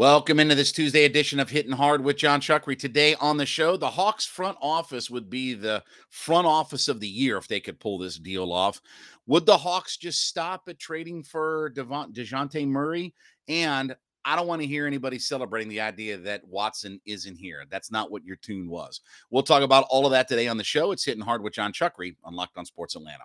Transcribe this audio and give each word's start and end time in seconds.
Welcome 0.00 0.40
into 0.40 0.54
this 0.54 0.72
Tuesday 0.72 1.04
edition 1.04 1.38
of 1.40 1.50
Hitting 1.50 1.72
Hard 1.72 2.02
with 2.02 2.16
Jon 2.16 2.40
Chuckery. 2.40 2.78
Today 2.78 3.16
on 3.16 3.36
the 3.36 3.44
show, 3.44 3.76
the 3.76 3.90
Hawks 3.90 4.24
front 4.24 4.56
office 4.62 5.10
would 5.10 5.28
be 5.28 5.52
the 5.52 5.84
front 6.08 6.46
office 6.46 6.88
of 6.88 7.00
the 7.00 7.06
year 7.06 7.36
if 7.36 7.46
they 7.46 7.60
could 7.60 7.78
pull 7.78 7.98
this 7.98 8.16
deal 8.16 8.50
off. 8.50 8.80
Would 9.26 9.44
the 9.44 9.58
Hawks 9.58 9.98
just 9.98 10.26
stop 10.26 10.62
at 10.68 10.78
trading 10.78 11.22
for 11.22 11.68
Devon, 11.74 12.14
DeJounte 12.14 12.66
Murray? 12.66 13.12
And 13.46 13.94
I 14.24 14.36
don't 14.36 14.46
want 14.46 14.62
to 14.62 14.66
hear 14.66 14.86
anybody 14.86 15.18
celebrating 15.18 15.68
the 15.68 15.82
idea 15.82 16.16
that 16.16 16.48
Watson 16.48 16.98
isn't 17.04 17.36
here. 17.36 17.64
That's 17.68 17.92
not 17.92 18.10
what 18.10 18.24
your 18.24 18.36
tune 18.36 18.70
was. 18.70 19.02
We'll 19.28 19.42
talk 19.42 19.62
about 19.62 19.84
all 19.90 20.06
of 20.06 20.12
that 20.12 20.28
today 20.28 20.48
on 20.48 20.56
the 20.56 20.64
show. 20.64 20.92
It's 20.92 21.04
Hitting 21.04 21.22
Hard 21.22 21.42
with 21.42 21.52
Jon 21.52 21.74
Chuckery 21.74 22.16
on 22.24 22.34
Locked 22.34 22.56
on 22.56 22.64
Sports 22.64 22.96
Atlanta. 22.96 23.24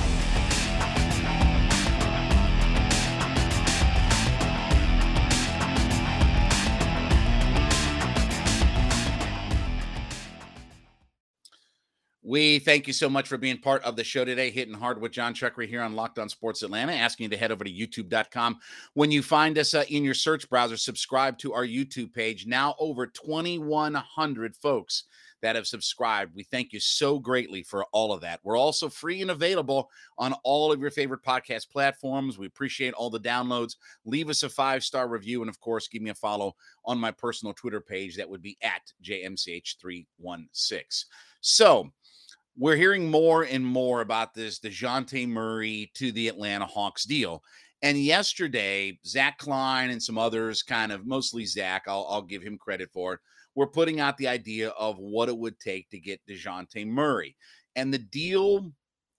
We 12.23 12.59
thank 12.59 12.85
you 12.85 12.93
so 12.93 13.09
much 13.09 13.27
for 13.27 13.37
being 13.37 13.57
part 13.57 13.83
of 13.83 13.95
the 13.95 14.03
show 14.03 14.23
today, 14.23 14.51
hitting 14.51 14.75
hard 14.75 15.01
with 15.01 15.11
Jon 15.11 15.33
Chuckery 15.33 15.67
here 15.67 15.81
on 15.81 15.95
Locked 15.95 16.19
On 16.19 16.29
Sports 16.29 16.61
Atlanta. 16.61 16.93
Asking 16.93 17.23
you 17.23 17.29
to 17.29 17.37
head 17.37 17.51
over 17.51 17.63
to 17.63 17.71
youtube.com. 17.71 18.59
When 18.93 19.09
you 19.09 19.23
find 19.23 19.57
us 19.57 19.73
uh, 19.73 19.85
in 19.89 20.03
your 20.03 20.13
search 20.13 20.47
browser, 20.47 20.77
subscribe 20.77 21.39
to 21.39 21.53
our 21.53 21.65
YouTube 21.65 22.13
page. 22.13 22.45
Now, 22.45 22.75
over 22.77 23.07
2,100 23.07 24.55
folks 24.55 25.05
that 25.41 25.55
have 25.55 25.65
subscribed. 25.65 26.35
We 26.35 26.43
thank 26.43 26.71
you 26.71 26.79
so 26.79 27.17
greatly 27.17 27.63
for 27.63 27.85
all 27.85 28.13
of 28.13 28.21
that. 28.21 28.41
We're 28.43 28.57
also 28.57 28.89
free 28.89 29.23
and 29.23 29.31
available 29.31 29.89
on 30.19 30.33
all 30.43 30.71
of 30.71 30.79
your 30.79 30.91
favorite 30.91 31.23
podcast 31.23 31.71
platforms. 31.71 32.37
We 32.37 32.45
appreciate 32.45 32.93
all 32.93 33.09
the 33.09 33.19
downloads. 33.19 33.77
Leave 34.05 34.29
us 34.29 34.43
a 34.43 34.49
five 34.49 34.83
star 34.83 35.07
review. 35.07 35.41
And 35.41 35.49
of 35.49 35.59
course, 35.59 35.87
give 35.87 36.03
me 36.03 36.11
a 36.11 36.15
follow 36.15 36.55
on 36.85 36.99
my 36.99 37.09
personal 37.09 37.55
Twitter 37.55 37.81
page. 37.81 38.15
That 38.17 38.29
would 38.29 38.43
be 38.43 38.59
at 38.61 38.93
JMCH316. 39.03 41.05
So, 41.41 41.91
we're 42.61 42.75
hearing 42.75 43.09
more 43.09 43.41
and 43.41 43.65
more 43.65 44.01
about 44.01 44.35
this 44.35 44.59
DeJounte 44.59 45.27
Murray 45.27 45.89
to 45.95 46.11
the 46.11 46.27
Atlanta 46.27 46.67
Hawks 46.67 47.05
deal. 47.05 47.41
And 47.81 47.97
yesterday, 47.97 48.99
Zach 49.03 49.39
Klein 49.39 49.89
and 49.89 50.01
some 50.01 50.19
others, 50.19 50.61
kind 50.61 50.91
of 50.91 51.07
mostly 51.07 51.43
Zach, 51.43 51.85
I'll, 51.87 52.05
I'll 52.07 52.21
give 52.21 52.43
him 52.43 52.59
credit 52.59 52.91
for 52.93 53.19
were 53.55 53.65
putting 53.65 53.99
out 53.99 54.15
the 54.15 54.27
idea 54.27 54.69
of 54.69 54.99
what 54.99 55.27
it 55.27 55.35
would 55.35 55.59
take 55.59 55.89
to 55.89 55.99
get 55.99 56.21
DeJounte 56.29 56.85
Murray. 56.85 57.35
And 57.75 57.91
the 57.91 57.97
deal, 57.97 58.71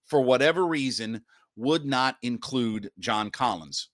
for 0.07 0.21
whatever 0.21 0.65
reason, 0.65 1.23
would 1.57 1.85
not 1.85 2.19
include 2.23 2.93
John 3.01 3.29
Collins. 3.29 3.89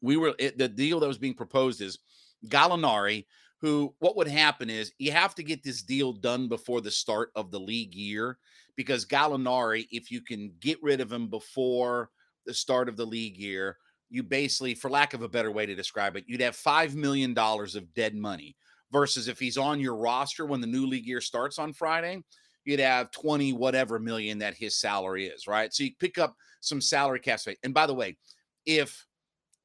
We 0.00 0.16
were, 0.16 0.34
it, 0.36 0.58
the 0.58 0.68
deal 0.68 0.98
that 0.98 1.06
was 1.06 1.16
being 1.16 1.34
proposed 1.34 1.80
is 1.80 2.00
Gallinari 2.48 3.26
who 3.60 3.94
what 3.98 4.16
would 4.16 4.28
happen 4.28 4.70
is 4.70 4.92
you 4.98 5.10
have 5.12 5.34
to 5.34 5.42
get 5.42 5.62
this 5.62 5.82
deal 5.82 6.12
done 6.12 6.48
before 6.48 6.80
the 6.80 6.90
start 6.90 7.30
of 7.34 7.50
the 7.50 7.60
league 7.60 7.94
year 7.94 8.38
because 8.76 9.04
Gallinari, 9.04 9.88
if 9.90 10.10
you 10.10 10.20
can 10.20 10.52
get 10.60 10.78
rid 10.82 11.00
of 11.00 11.12
him 11.12 11.28
before 11.28 12.10
the 12.46 12.54
start 12.54 12.88
of 12.88 12.96
the 12.96 13.04
league 13.04 13.36
year, 13.36 13.76
you 14.08 14.22
basically, 14.22 14.74
for 14.74 14.88
lack 14.88 15.14
of 15.14 15.22
a 15.22 15.28
better 15.28 15.50
way 15.50 15.66
to 15.66 15.74
describe 15.74 16.16
it, 16.16 16.24
you'd 16.28 16.40
have 16.40 16.56
$5 16.56 16.94
million 16.94 17.36
of 17.36 17.94
dead 17.94 18.14
money 18.14 18.56
versus 18.92 19.26
if 19.26 19.38
he's 19.38 19.58
on 19.58 19.80
your 19.80 19.96
roster 19.96 20.46
when 20.46 20.60
the 20.60 20.66
new 20.66 20.86
league 20.86 21.06
year 21.06 21.20
starts 21.20 21.58
on 21.58 21.72
Friday, 21.72 22.22
you'd 22.64 22.80
have 22.80 23.10
20 23.10 23.52
whatever 23.52 23.98
million 23.98 24.38
that 24.38 24.54
his 24.54 24.76
salary 24.76 25.26
is, 25.26 25.48
right? 25.48 25.74
So 25.74 25.82
you 25.82 25.90
pick 25.98 26.16
up 26.16 26.36
some 26.60 26.80
salary 26.80 27.20
cap 27.20 27.40
space. 27.40 27.58
And 27.64 27.74
by 27.74 27.86
the 27.86 27.94
way, 27.94 28.16
if 28.64 29.04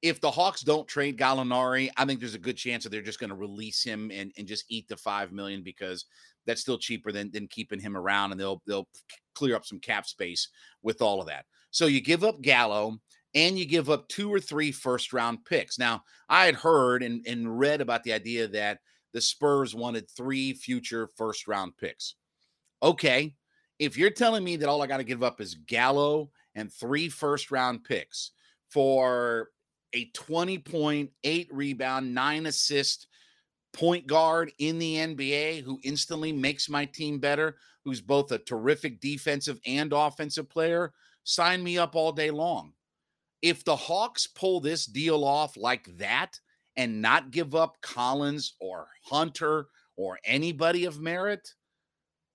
if 0.03 0.19
the 0.19 0.29
Hawks 0.29 0.61
don't 0.61 0.87
trade 0.87 1.17
Gallinari, 1.17 1.89
I 1.95 2.03
think 2.03 2.19
there's 2.19 2.35
a 2.35 2.39
good 2.39 2.57
chance 2.57 2.83
that 2.83 2.89
they're 2.89 3.01
just 3.01 3.21
going 3.21 3.29
to 3.29 3.37
release 3.37 3.81
him 3.81 4.11
and, 4.13 4.33
and 4.37 4.45
just 4.45 4.65
eat 4.67 4.87
the 4.89 4.97
five 4.97 5.31
million 5.31 5.63
because 5.63 6.05
that's 6.45 6.59
still 6.59 6.77
cheaper 6.77 7.13
than, 7.13 7.31
than 7.31 7.47
keeping 7.47 7.79
him 7.79 7.95
around 7.95 8.31
and 8.31 8.39
they'll 8.39 8.61
they'll 8.67 8.89
clear 9.33 9.55
up 9.55 9.65
some 9.65 9.79
cap 9.79 10.05
space 10.05 10.49
with 10.83 11.01
all 11.01 11.21
of 11.21 11.27
that. 11.27 11.45
So 11.71 11.85
you 11.85 12.01
give 12.01 12.25
up 12.25 12.41
Gallo 12.41 12.99
and 13.33 13.57
you 13.57 13.65
give 13.65 13.89
up 13.89 14.07
two 14.09 14.31
or 14.31 14.41
three 14.41 14.73
first 14.73 15.13
round 15.13 15.45
picks. 15.45 15.79
Now, 15.79 16.03
I 16.27 16.45
had 16.45 16.55
heard 16.55 17.01
and, 17.01 17.25
and 17.25 17.57
read 17.57 17.79
about 17.79 18.03
the 18.03 18.13
idea 18.13 18.49
that 18.49 18.79
the 19.13 19.21
Spurs 19.21 19.73
wanted 19.73 20.09
three 20.11 20.53
future 20.53 21.07
first 21.15 21.47
round 21.47 21.77
picks. 21.77 22.15
Okay. 22.83 23.35
If 23.79 23.97
you're 23.97 24.11
telling 24.11 24.43
me 24.43 24.57
that 24.57 24.67
all 24.67 24.81
I 24.81 24.87
got 24.87 24.97
to 24.97 25.03
give 25.03 25.23
up 25.23 25.39
is 25.39 25.55
Gallo 25.55 26.29
and 26.55 26.71
three 26.71 27.07
first 27.07 27.51
round 27.51 27.85
picks 27.85 28.31
for 28.69 29.49
a 29.93 30.05
20 30.13 30.57
point, 30.59 31.11
eight 31.23 31.47
rebound, 31.51 32.13
nine 32.13 32.45
assist 32.45 33.07
point 33.73 34.05
guard 34.05 34.51
in 34.59 34.77
the 34.77 34.95
NBA 34.97 35.63
who 35.63 35.79
instantly 35.83 36.31
makes 36.31 36.69
my 36.69 36.85
team 36.85 37.19
better, 37.19 37.57
who's 37.83 38.01
both 38.01 38.31
a 38.31 38.37
terrific 38.37 38.99
defensive 39.01 39.59
and 39.65 39.91
offensive 39.93 40.49
player, 40.49 40.93
sign 41.23 41.63
me 41.63 41.77
up 41.77 41.95
all 41.95 42.11
day 42.11 42.31
long. 42.31 42.73
If 43.41 43.65
the 43.65 43.75
Hawks 43.75 44.27
pull 44.27 44.61
this 44.61 44.85
deal 44.85 45.23
off 45.23 45.57
like 45.57 45.97
that 45.97 46.39
and 46.77 47.01
not 47.01 47.31
give 47.31 47.55
up 47.55 47.81
Collins 47.81 48.55
or 48.59 48.87
Hunter 49.03 49.67
or 49.97 50.19
anybody 50.23 50.85
of 50.85 50.99
merit, 50.99 51.53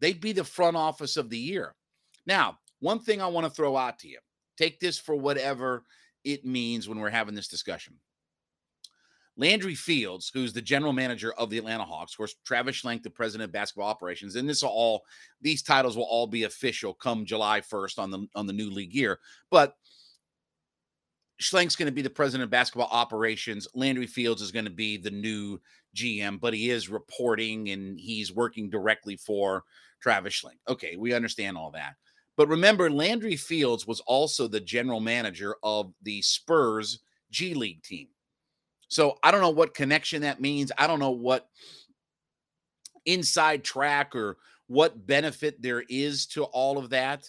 they'd 0.01 0.21
be 0.21 0.33
the 0.33 0.45
front 0.45 0.77
office 0.77 1.17
of 1.17 1.31
the 1.31 1.39
year. 1.39 1.75
Now, 2.27 2.59
one 2.81 3.01
thing 3.01 3.23
I 3.23 3.27
want 3.27 3.47
to 3.47 3.51
throw 3.51 3.77
out 3.77 3.99
to 4.01 4.09
you 4.09 4.19
take 4.59 4.81
this 4.81 4.99
for 4.99 5.15
whatever 5.15 5.85
it 6.29 6.45
means 6.45 6.89
when 6.89 6.99
we're 6.99 7.09
having 7.09 7.35
this 7.35 7.49
discussion. 7.49 7.95
Landry 9.39 9.75
Fields, 9.75 10.31
who's 10.35 10.53
the 10.53 10.61
general 10.61 10.93
manager 10.93 11.33
of 11.35 11.49
the 11.49 11.59
Atlanta 11.59 11.85
Hawks, 11.85 12.13
of 12.13 12.19
course, 12.19 12.35
Travis 12.45 12.83
Schlenk, 12.83 13.03
the 13.03 13.11
president 13.11 13.49
of 13.49 13.53
basketball 13.53 13.89
operations, 13.89 14.37
and 14.37 14.49
this 14.49 14.63
all 14.63 15.05
these 15.41 15.63
titles 15.63 15.97
will 15.97 16.05
all 16.05 16.27
be 16.27 16.43
official 16.43 16.93
come 16.93 17.25
July 17.25 17.61
1st 17.61 17.99
on 17.99 18.11
the 18.11 18.27
on 18.35 18.47
the 18.47 18.53
new 18.53 18.69
league 18.69 18.95
year. 18.95 19.21
But 19.51 19.75
Schlenk's 21.41 21.77
going 21.77 21.87
to 21.87 21.93
be 21.93 22.03
the 22.03 22.11
president 22.11 22.45
of 22.45 22.51
basketball 22.51 22.89
operations. 22.91 23.69
Landry 23.75 24.09
Fields 24.09 24.43
is 24.43 24.51
going 24.51 24.65
to 24.65 24.73
be 24.73 24.97
the 24.97 25.11
new 25.11 25.61
GM, 25.97 26.41
but 26.41 26.53
he 26.53 26.69
is 26.69 26.89
reporting 26.89 27.71
and 27.71 27.99
he's 27.99 28.35
working 28.35 28.69
directly 28.69 29.17
for 29.17 29.63
Travis 30.03 30.35
Schlenk. 30.35 30.59
Okay, 30.69 30.97
we 30.97 31.15
understand 31.15 31.57
all 31.57 31.71
that. 31.71 31.95
But 32.39 32.49
remember, 32.49 32.89
Landry 32.89 33.35
Fields 33.35 33.85
was 33.85 33.99
also 34.07 34.47
the 34.47 34.61
general 34.61 35.01
manager 35.01 35.57
of 35.65 35.93
the 36.03 36.23
Spurs 36.23 37.01
G 37.33 37.53
League 37.53 37.83
team. 37.83 38.07
So 38.87 39.19
I 39.25 39.33
don't 39.33 39.41
know 39.41 39.51
what 39.51 39.75
connection 39.75 40.23
that 40.23 40.41
means. 40.41 40.71
I 40.79 40.87
don't 40.87 41.01
know 41.01 41.11
what 41.11 41.49
inside 43.07 43.65
track 43.65 44.15
or 44.15 44.37
what 44.69 45.05
benefit 45.05 45.61
there 45.61 45.83
is 45.89 46.27
to 46.27 46.45
all 46.45 46.79
of 46.79 46.91
that. 46.91 47.29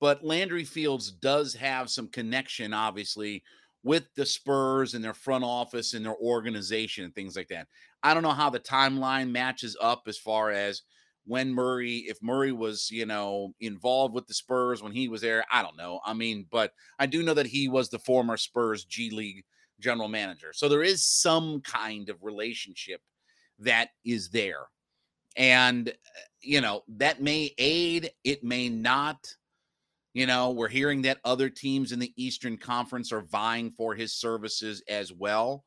But 0.00 0.24
Landry 0.24 0.64
Fields 0.64 1.10
does 1.10 1.52
have 1.54 1.90
some 1.90 2.08
connection, 2.08 2.72
obviously, 2.72 3.42
with 3.82 4.06
the 4.16 4.24
Spurs 4.24 4.94
and 4.94 5.04
their 5.04 5.12
front 5.12 5.44
office 5.44 5.92
and 5.92 6.02
their 6.02 6.16
organization 6.16 7.04
and 7.04 7.14
things 7.14 7.36
like 7.36 7.48
that. 7.48 7.68
I 8.02 8.14
don't 8.14 8.22
know 8.22 8.30
how 8.30 8.48
the 8.48 8.58
timeline 8.58 9.30
matches 9.30 9.76
up 9.82 10.04
as 10.06 10.16
far 10.16 10.50
as 10.50 10.80
when 11.26 11.52
Murray, 11.52 11.98
if 12.08 12.18
Murray 12.22 12.52
was, 12.52 12.90
you 12.90 13.06
know, 13.06 13.54
involved 13.60 14.14
with 14.14 14.26
the 14.26 14.34
Spurs 14.34 14.82
when 14.82 14.92
he 14.92 15.08
was 15.08 15.20
there. 15.20 15.44
I 15.50 15.62
don't 15.62 15.76
know. 15.76 16.00
I 16.04 16.12
mean, 16.12 16.46
but 16.50 16.72
I 16.98 17.06
do 17.06 17.22
know 17.22 17.34
that 17.34 17.46
he 17.46 17.68
was 17.68 17.88
the 17.88 17.98
former 17.98 18.36
Spurs 18.36 18.84
G 18.84 19.10
League 19.10 19.44
general 19.80 20.08
manager. 20.08 20.52
So 20.52 20.68
there 20.68 20.82
is 20.82 21.04
some 21.04 21.60
kind 21.62 22.08
of 22.08 22.22
relationship 22.22 23.00
that 23.58 23.90
is 24.04 24.28
there. 24.30 24.66
And, 25.36 25.88
uh, 25.88 25.92
you 26.40 26.60
know, 26.60 26.82
that 26.96 27.22
may 27.22 27.52
aid, 27.58 28.10
it 28.22 28.44
may 28.44 28.68
not. 28.68 29.34
You 30.12 30.26
know, 30.26 30.52
we're 30.52 30.68
hearing 30.68 31.02
that 31.02 31.18
other 31.24 31.48
teams 31.48 31.90
in 31.90 31.98
the 31.98 32.12
Eastern 32.16 32.56
Conference 32.56 33.10
are 33.10 33.22
vying 33.22 33.72
for 33.76 33.96
his 33.96 34.14
services 34.14 34.80
as 34.88 35.12
well. 35.12 35.64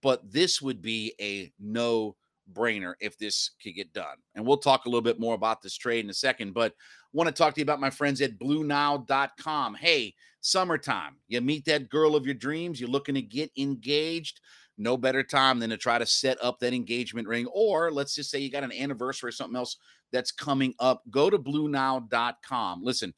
But 0.00 0.30
this 0.30 0.62
would 0.62 0.80
be 0.80 1.12
a 1.20 1.52
no 1.58 2.14
brainer 2.52 2.94
if 3.00 3.16
this 3.18 3.50
could 3.62 3.74
get 3.74 3.92
done. 3.92 4.16
And 4.34 4.46
we'll 4.46 4.58
talk 4.58 4.84
a 4.84 4.88
little 4.88 5.02
bit 5.02 5.20
more 5.20 5.34
about 5.34 5.62
this 5.62 5.76
trade 5.76 6.04
in 6.04 6.10
a 6.10 6.14
second, 6.14 6.54
but 6.54 6.74
want 7.12 7.28
to 7.28 7.32
talk 7.32 7.54
to 7.54 7.60
you 7.60 7.64
about 7.64 7.80
my 7.80 7.90
friends 7.90 8.20
at 8.20 8.38
BlueNile.com. 8.38 9.74
Hey, 9.74 10.14
summertime, 10.40 11.16
you 11.28 11.40
meet 11.40 11.64
that 11.66 11.88
girl 11.88 12.16
of 12.16 12.24
your 12.24 12.34
dreams, 12.34 12.80
you're 12.80 12.90
looking 12.90 13.14
to 13.14 13.22
get 13.22 13.50
engaged. 13.56 14.40
No 14.78 14.96
better 14.96 15.22
time 15.22 15.58
than 15.58 15.68
to 15.70 15.76
try 15.76 15.98
to 15.98 16.06
set 16.06 16.42
up 16.42 16.58
that 16.60 16.72
engagement 16.72 17.28
ring. 17.28 17.44
Or 17.52 17.92
let's 17.92 18.14
just 18.14 18.30
say 18.30 18.38
you 18.38 18.50
got 18.50 18.64
an 18.64 18.72
anniversary 18.72 19.28
or 19.28 19.32
something 19.32 19.56
else 19.56 19.76
that's 20.10 20.32
coming 20.32 20.74
up. 20.78 21.02
Go 21.10 21.28
to 21.28 21.38
BlueNile.com. 21.38 22.82
Listen, 22.82 23.12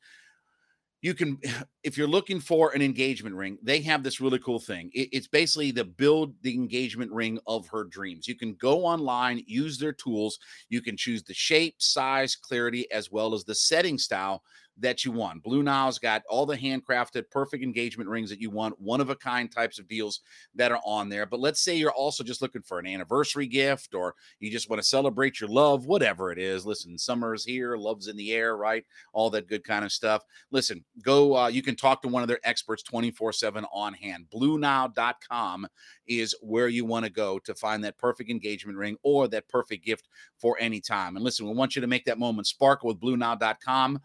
you 1.03 1.13
can 1.15 1.39
if 1.83 1.99
you're 1.99 2.09
looking 2.09 2.41
for 2.41 2.73
an 2.73 2.81
engagement 2.81 3.35
ring 3.35 3.59
they 3.63 3.81
have 3.81 4.03
this 4.03 4.21
really 4.21 4.39
cool 4.39 4.61
thing. 4.61 4.91
It, 4.95 5.09
it's 5.13 5.27
basically 5.27 5.73
the 5.73 5.85
build 5.85 6.35
the 6.43 6.55
engagement 6.55 7.13
ring 7.13 7.39
of 7.47 7.69
her 7.69 7.85
dreams. 7.85 8.27
You 8.27 8.37
can 8.37 8.55
go 8.55 8.87
online 8.87 9.43
use 9.47 9.79
their 9.79 9.93
tools. 9.93 10.39
You 10.71 10.81
can 10.81 10.97
choose 10.97 11.23
the 11.23 11.35
shape 11.35 11.75
size 11.79 12.37
clarity 12.37 12.91
as 12.91 13.11
well 13.11 13.35
as 13.35 13.45
the 13.45 13.55
setting 13.55 13.99
style 13.99 14.43
that 14.79 15.05
you 15.05 15.13
want. 15.13 15.43
Blue 15.43 15.63
Nile's 15.63 15.99
got 15.99 16.23
all 16.29 16.47
the 16.47 16.57
handcrafted, 16.57 17.31
perfect 17.31 17.63
engagement 17.63 18.09
rings 18.09 18.31
that 18.31 18.41
you 18.41 18.51
want, 18.51 18.81
one 18.81 19.01
of 19.01 19.11
a 19.11 19.17
kind 19.17 19.51
types 19.51 19.79
of 19.79 19.89
deals 19.89 20.21
that 20.55 20.73
are 20.73 20.81
on 20.85 21.09
there. 21.09 21.27
But 21.27 21.41
let's 21.41 21.61
say 21.61 21.77
you're 21.77 21.93
also 21.93 22.25
just 22.25 22.43
looking 22.43 22.63
for 22.63 22.79
an 22.79 22.87
anniversary 22.87 23.47
gift 23.47 23.95
or 23.95 24.15
you 24.41 24.51
just 24.51 24.71
want 24.71 24.81
to 24.81 24.89
celebrate 24.89 25.41
your 25.41 25.51
love, 25.51 25.87
whatever 25.87 26.33
it 26.33 26.39
is. 26.39 26.65
Listen, 26.65 26.99
summer's 26.99 27.45
here, 27.45 27.77
love's 27.77 28.09
in 28.09 28.17
the 28.17 28.33
air, 28.33 28.57
right? 28.57 28.85
All 29.13 29.31
that 29.31 29.49
good 29.49 29.65
kind 29.65 29.85
of 29.85 29.93
stuff. 29.93 30.23
Listen, 30.51 30.85
go, 31.03 31.37
uh, 31.37 31.49
you 31.49 31.63
can 31.63 31.77
talk 31.77 32.03
to 32.03 32.09
one 32.09 32.23
of 32.23 32.29
their 32.29 32.41
experts 32.45 32.83
24 32.83 33.33
7 33.33 33.67
on 33.73 33.95
hand. 33.95 34.27
BlueNile.com 34.35 35.67
is 36.07 36.35
where 36.41 36.69
you 36.69 36.85
want 36.85 37.05
to 37.05 37.13
go 37.13 37.39
to 37.41 37.55
find 37.55 37.85
that 37.85 37.99
perfect 37.99 38.31
engagement 38.31 38.79
ring 38.79 38.97
or 39.03 39.29
that 39.29 39.49
perfect 39.49 39.85
gift 39.85 40.09
for 40.39 40.57
any 40.59 40.81
time. 40.81 41.17
And 41.17 41.25
listen, 41.25 41.47
we 41.47 41.55
want 41.55 41.77
you 41.77 41.83
to 41.83 41.89
make 41.89 42.05
that 42.07 42.19
moment 42.19 42.47
sparkle 42.47 42.89
with 42.89 43.01
BlueNile.com. 43.01 44.01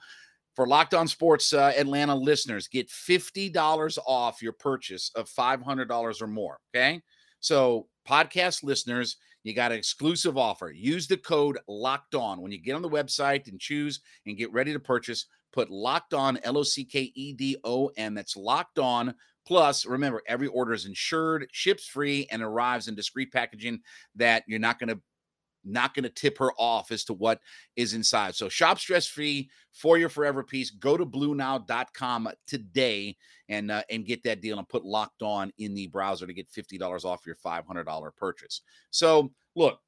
For 0.57 0.65
Locked 0.65 0.95
On 0.95 1.07
Sports 1.07 1.54
uh, 1.54 1.71
Atlanta 1.77 2.15
listeners, 2.15 2.68
get 2.68 2.89
$50 2.89 4.00
off 4.07 4.42
your 4.42 4.54
purchase 4.54 5.12
of 5.13 5.30
$500 5.30 6.19
or 6.19 6.25
more. 6.25 6.57
Okay. 6.75 7.00
So, 7.42 7.86
podcast 8.09 8.63
listeners, 8.63 9.18
you 9.44 9.54
got 9.54 9.71
an 9.71 9.77
exclusive 9.77 10.36
offer. 10.36 10.71
Use 10.71 11.06
the 11.06 11.18
code 11.18 11.59
Locked 11.68 12.15
On 12.15 12.42
when 12.42 12.51
you 12.51 12.57
get 12.59 12.74
on 12.74 12.81
the 12.81 12.89
website 12.89 13.48
and 13.48 13.59
choose 13.59 14.00
and 14.25 14.36
get 14.36 14.51
ready 14.51 14.74
to 14.74 14.80
purchase. 14.80 15.27
Put 15.54 15.69
Locked 15.69 16.15
On, 16.15 16.39
L 16.42 16.57
O 16.57 16.63
C 16.63 16.83
K 16.83 17.12
E 17.13 17.33
D 17.33 17.57
O 17.63 17.92
N. 17.95 18.15
That's 18.15 18.36
Locked 18.36 18.80
On. 18.80 19.13
Plus, 19.45 19.86
remember, 19.86 20.24
every 20.27 20.48
order 20.48 20.74
is 20.74 20.88
insured, 20.88 21.48
ships 21.51 21.86
free, 21.86 22.25
and 22.31 22.42
arrives 22.42 22.88
in 22.88 22.95
discreet 22.95 23.31
packaging 23.31 23.80
that 24.15 24.44
you're 24.48 24.57
not 24.57 24.80
going 24.80 24.89
to 24.89 25.00
not 25.68 25.94
going 25.94 26.04
to 26.04 26.10
tip 26.10 26.38
her 26.38 26.52
off 26.58 26.92
as 26.92 27.04
to 27.06 27.14
what 27.14 27.40
is 27.75 27.94
inside. 27.94 28.36
So 28.36 28.50
shop 28.50 28.80
stress 28.80 29.08
free 29.08 29.50
for 29.74 29.98
your 29.98 30.10
forever 30.10 30.44
piece. 30.44 30.72
Go 30.72 30.98
to 30.98 31.06
bluenile.com 31.06 32.30
today 32.46 33.18
and 33.50 33.72
uh, 33.72 33.84
and 33.90 34.06
get 34.06 34.24
that 34.24 34.42
deal 34.42 34.58
and 34.58 34.68
put 34.68 34.86
locked 34.86 35.22
on 35.22 35.52
in 35.58 35.74
the 35.74 35.88
browser 35.88 36.28
to 36.28 36.34
get 36.34 36.50
$50 36.52 37.06
off 37.06 37.25
your 37.25 37.36
$500 37.36 38.16
purchase. 38.16 38.62
So, 38.92 39.31
look, 39.56 39.80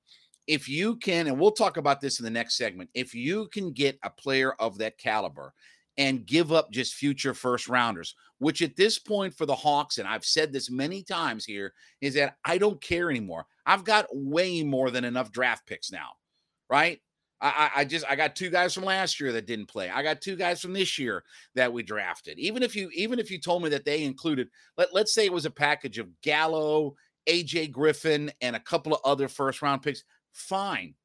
if 0.47 0.67
you 0.67 0.95
can 0.95 1.27
and 1.27 1.39
we'll 1.39 1.51
talk 1.51 1.77
about 1.77 2.01
this 2.01 2.19
in 2.19 2.23
the 2.23 2.31
next 2.31 2.57
segment. 2.57 2.89
If 2.93 3.13
you 3.13 3.47
can 3.49 3.71
get 3.71 3.99
a 4.03 4.09
player 4.09 4.53
of 4.53 4.79
that 4.79 4.97
caliber 4.97 5.53
and 5.99 6.25
give 6.25 6.51
up 6.51 6.71
just 6.71 6.95
future 6.95 7.33
first 7.33 7.67
rounders, 7.67 8.15
which 8.39 8.61
at 8.61 8.75
this 8.75 8.97
point 8.97 9.33
for 9.33 9.45
the 9.45 9.55
Hawks, 9.55 9.99
and 9.99 10.07
I've 10.07 10.25
said 10.25 10.51
this 10.51 10.71
many 10.71 11.03
times 11.03 11.45
here, 11.45 11.73
is 12.01 12.15
that 12.15 12.37
I 12.45 12.57
don't 12.57 12.81
care 12.81 13.11
anymore. 13.11 13.45
I've 13.69 13.83
got 13.83 14.07
way 14.11 14.63
more 14.63 14.89
than 14.89 15.05
enough 15.05 15.31
draft 15.31 15.67
picks 15.67 15.91
now, 15.91 16.09
right? 16.71 16.99
I, 17.39 17.69
I 17.75 17.85
just 17.85 18.03
I 18.09 18.15
got 18.15 18.35
two 18.35 18.49
guys 18.49 18.73
from 18.73 18.83
last 18.83 19.19
year 19.19 19.31
that 19.31 19.45
didn't 19.45 19.67
play. 19.67 19.91
I 19.91 20.01
got 20.01 20.21
two 20.21 20.35
guys 20.35 20.59
from 20.59 20.73
this 20.73 20.97
year 20.97 21.23
that 21.53 21.71
we 21.71 21.83
drafted. 21.83 22.39
Even 22.39 22.63
if 22.63 22.75
you 22.75 22.89
even 22.95 23.19
if 23.19 23.29
you 23.29 23.39
told 23.39 23.61
me 23.61 23.69
that 23.69 23.85
they 23.85 24.03
included, 24.03 24.49
let, 24.75 24.91
let's 24.91 25.13
say 25.13 25.25
it 25.25 25.31
was 25.31 25.45
a 25.45 25.51
package 25.51 25.99
of 25.99 26.09
Gallo, 26.23 26.95
AJ 27.27 27.71
Griffin, 27.71 28.31
and 28.41 28.55
a 28.55 28.59
couple 28.59 28.91
of 28.91 29.01
other 29.05 29.27
first 29.27 29.61
round 29.61 29.83
picks, 29.83 30.03
fine. 30.33 30.95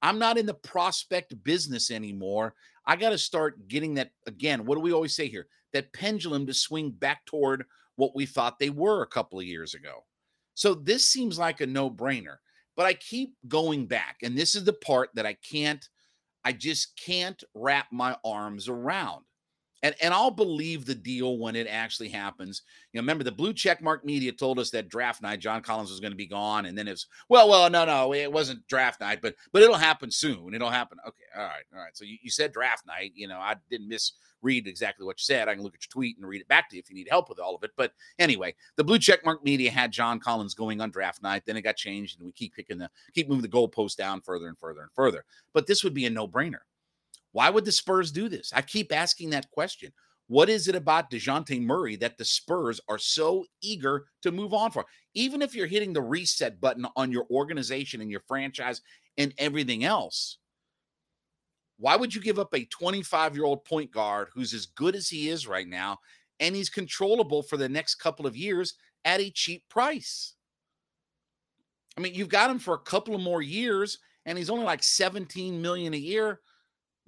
I'm 0.00 0.20
not 0.20 0.38
in 0.38 0.46
the 0.46 0.54
prospect 0.54 1.42
business 1.42 1.90
anymore. 1.90 2.54
I 2.86 2.94
got 2.94 3.10
to 3.10 3.18
start 3.18 3.66
getting 3.66 3.94
that 3.94 4.12
again. 4.28 4.64
What 4.64 4.76
do 4.76 4.82
we 4.82 4.92
always 4.92 5.16
say 5.16 5.26
here? 5.26 5.48
That 5.72 5.92
pendulum 5.92 6.46
to 6.46 6.54
swing 6.54 6.92
back 6.92 7.26
toward 7.26 7.64
what 7.96 8.14
we 8.14 8.24
thought 8.24 8.60
they 8.60 8.70
were 8.70 9.02
a 9.02 9.08
couple 9.08 9.40
of 9.40 9.46
years 9.46 9.74
ago. 9.74 10.04
So 10.58 10.74
this 10.74 11.06
seems 11.06 11.38
like 11.38 11.60
a 11.60 11.68
no 11.68 11.88
brainer, 11.88 12.38
but 12.76 12.84
I 12.84 12.94
keep 12.94 13.36
going 13.46 13.86
back. 13.86 14.16
And 14.24 14.36
this 14.36 14.56
is 14.56 14.64
the 14.64 14.72
part 14.72 15.08
that 15.14 15.24
I 15.24 15.34
can't, 15.34 15.88
I 16.44 16.50
just 16.50 17.00
can't 17.00 17.40
wrap 17.54 17.86
my 17.92 18.16
arms 18.24 18.68
around 18.68 19.22
and 19.82 19.94
and 20.02 20.12
I'll 20.12 20.30
believe 20.30 20.84
the 20.84 20.94
deal 20.94 21.38
when 21.38 21.56
it 21.56 21.66
actually 21.66 22.08
happens. 22.08 22.62
You 22.92 22.98
know, 22.98 23.02
remember 23.02 23.24
the 23.24 23.32
blue 23.32 23.52
check 23.52 23.82
mark 23.82 24.04
media 24.04 24.32
told 24.32 24.58
us 24.58 24.70
that 24.70 24.88
draft 24.88 25.22
night 25.22 25.40
John 25.40 25.62
Collins 25.62 25.90
was 25.90 26.00
going 26.00 26.12
to 26.12 26.16
be 26.16 26.26
gone, 26.26 26.66
and 26.66 26.76
then 26.76 26.88
it's 26.88 27.06
well, 27.28 27.48
well, 27.48 27.70
no, 27.70 27.84
no, 27.84 28.14
it 28.14 28.32
wasn't 28.32 28.66
draft 28.66 29.00
night, 29.00 29.20
but 29.22 29.34
but 29.52 29.62
it'll 29.62 29.76
happen 29.76 30.10
soon. 30.10 30.54
It'll 30.54 30.70
happen. 30.70 30.98
Okay, 31.06 31.24
all 31.36 31.44
right, 31.44 31.64
all 31.72 31.80
right. 31.80 31.96
So 31.96 32.04
you, 32.04 32.18
you 32.22 32.30
said 32.30 32.52
draft 32.52 32.86
night. 32.86 33.12
You 33.14 33.28
know, 33.28 33.38
I 33.38 33.56
didn't 33.70 33.88
misread 33.88 34.66
exactly 34.66 35.06
what 35.06 35.18
you 35.18 35.24
said. 35.24 35.48
I 35.48 35.54
can 35.54 35.62
look 35.62 35.74
at 35.74 35.82
your 35.82 35.90
tweet 35.90 36.18
and 36.18 36.26
read 36.26 36.40
it 36.40 36.48
back 36.48 36.70
to 36.70 36.76
you 36.76 36.80
if 36.80 36.90
you 36.90 36.96
need 36.96 37.08
help 37.08 37.28
with 37.28 37.38
all 37.38 37.54
of 37.54 37.62
it. 37.62 37.70
But 37.76 37.92
anyway, 38.18 38.54
the 38.76 38.84
blue 38.84 38.98
check 38.98 39.24
mark 39.24 39.44
media 39.44 39.70
had 39.70 39.92
John 39.92 40.18
Collins 40.18 40.54
going 40.54 40.80
on 40.80 40.90
draft 40.90 41.22
night. 41.22 41.44
Then 41.46 41.56
it 41.56 41.62
got 41.62 41.76
changed, 41.76 42.18
and 42.18 42.26
we 42.26 42.32
keep 42.32 42.54
picking 42.54 42.78
the 42.78 42.90
keep 43.14 43.28
moving 43.28 43.42
the 43.42 43.48
goalpost 43.48 43.96
down 43.96 44.20
further 44.20 44.48
and 44.48 44.58
further 44.58 44.82
and 44.82 44.90
further. 44.92 45.24
But 45.52 45.66
this 45.66 45.84
would 45.84 45.94
be 45.94 46.06
a 46.06 46.10
no 46.10 46.26
brainer. 46.26 46.60
Why 47.32 47.50
would 47.50 47.64
the 47.64 47.72
Spurs 47.72 48.10
do 48.10 48.28
this? 48.28 48.52
I 48.54 48.62
keep 48.62 48.92
asking 48.92 49.30
that 49.30 49.50
question. 49.50 49.92
What 50.28 50.50
is 50.50 50.68
it 50.68 50.74
about 50.74 51.10
DeJounte 51.10 51.62
Murray 51.62 51.96
that 51.96 52.18
the 52.18 52.24
Spurs 52.24 52.80
are 52.88 52.98
so 52.98 53.46
eager 53.62 54.06
to 54.22 54.30
move 54.30 54.52
on 54.52 54.70
for? 54.70 54.84
Even 55.14 55.40
if 55.40 55.54
you're 55.54 55.66
hitting 55.66 55.92
the 55.92 56.02
reset 56.02 56.60
button 56.60 56.86
on 56.96 57.10
your 57.10 57.26
organization 57.30 58.02
and 58.02 58.10
your 58.10 58.22
franchise 58.28 58.82
and 59.16 59.32
everything 59.38 59.84
else, 59.84 60.38
why 61.78 61.96
would 61.96 62.14
you 62.14 62.20
give 62.20 62.38
up 62.38 62.52
a 62.54 62.64
25 62.66 63.36
year 63.36 63.44
old 63.44 63.64
point 63.64 63.90
guard 63.90 64.28
who's 64.34 64.52
as 64.52 64.66
good 64.66 64.94
as 64.94 65.08
he 65.08 65.30
is 65.30 65.46
right 65.46 65.68
now 65.68 65.98
and 66.40 66.54
he's 66.54 66.68
controllable 66.68 67.42
for 67.42 67.56
the 67.56 67.68
next 67.68 67.96
couple 67.96 68.26
of 68.26 68.36
years 68.36 68.74
at 69.04 69.20
a 69.20 69.30
cheap 69.30 69.62
price? 69.70 70.34
I 71.96 72.00
mean, 72.00 72.14
you've 72.14 72.28
got 72.28 72.50
him 72.50 72.58
for 72.58 72.74
a 72.74 72.78
couple 72.78 73.14
of 73.14 73.20
more 73.20 73.42
years 73.42 73.98
and 74.26 74.36
he's 74.36 74.50
only 74.50 74.64
like 74.64 74.82
17 74.82 75.60
million 75.62 75.94
a 75.94 75.98
year. 75.98 76.40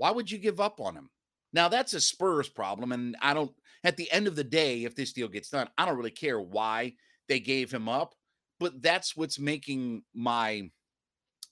Why 0.01 0.11
would 0.11 0.31
you 0.31 0.39
give 0.39 0.61
up 0.61 0.81
on 0.81 0.95
him? 0.95 1.11
Now 1.53 1.69
that's 1.69 1.93
a 1.93 2.01
Spurs 2.01 2.49
problem, 2.49 2.93
and 2.93 3.15
I 3.21 3.35
don't. 3.35 3.53
At 3.85 3.99
the 3.99 4.11
end 4.11 4.27
of 4.27 4.35
the 4.35 4.43
day, 4.43 4.85
if 4.85 4.97
this 4.97 5.13
deal 5.13 5.29
gets 5.29 5.51
done, 5.51 5.69
I 5.77 5.85
don't 5.85 5.99
really 5.99 6.11
care 6.11 6.41
why 6.41 6.95
they 7.29 7.39
gave 7.39 7.71
him 7.71 7.87
up, 7.87 8.15
but 8.59 8.81
that's 8.81 9.15
what's 9.15 9.39
making 9.39 10.03
my. 10.15 10.71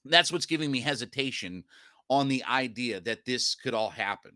That's 0.06 0.32
what's 0.32 0.46
giving 0.46 0.70
me 0.70 0.80
hesitation 0.80 1.62
on 2.08 2.28
the 2.28 2.42
idea 2.44 3.00
that 3.00 3.26
this 3.26 3.54
could 3.54 3.74
all 3.74 3.90
happen, 3.90 4.32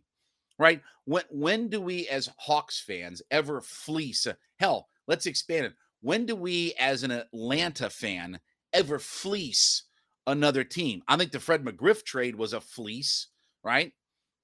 right? 0.59 0.82
When 1.06 1.25
when 1.31 1.69
do 1.69 1.81
we 1.81 2.06
as 2.09 2.29
Hawks 2.37 2.81
fans 2.81 3.23
ever 3.31 3.62
fleece? 3.62 4.26
Hell, 4.59 4.88
let's 5.09 5.25
expand 5.25 5.64
it. 5.64 5.73
When 6.03 6.26
do 6.26 6.37
we 6.37 6.75
as 6.79 7.03
an 7.03 7.12
Atlanta 7.12 7.88
fan 7.88 8.41
ever 8.75 8.99
fleece 8.99 9.85
another 10.26 10.64
team? 10.64 11.03
I 11.09 11.17
think 11.17 11.32
the 11.32 11.41
Fred 11.41 11.64
McGriff 11.64 12.05
trade 12.05 12.37
was 12.37 12.53
a 12.53 12.61
fleece, 12.61 13.29
right? 13.64 13.94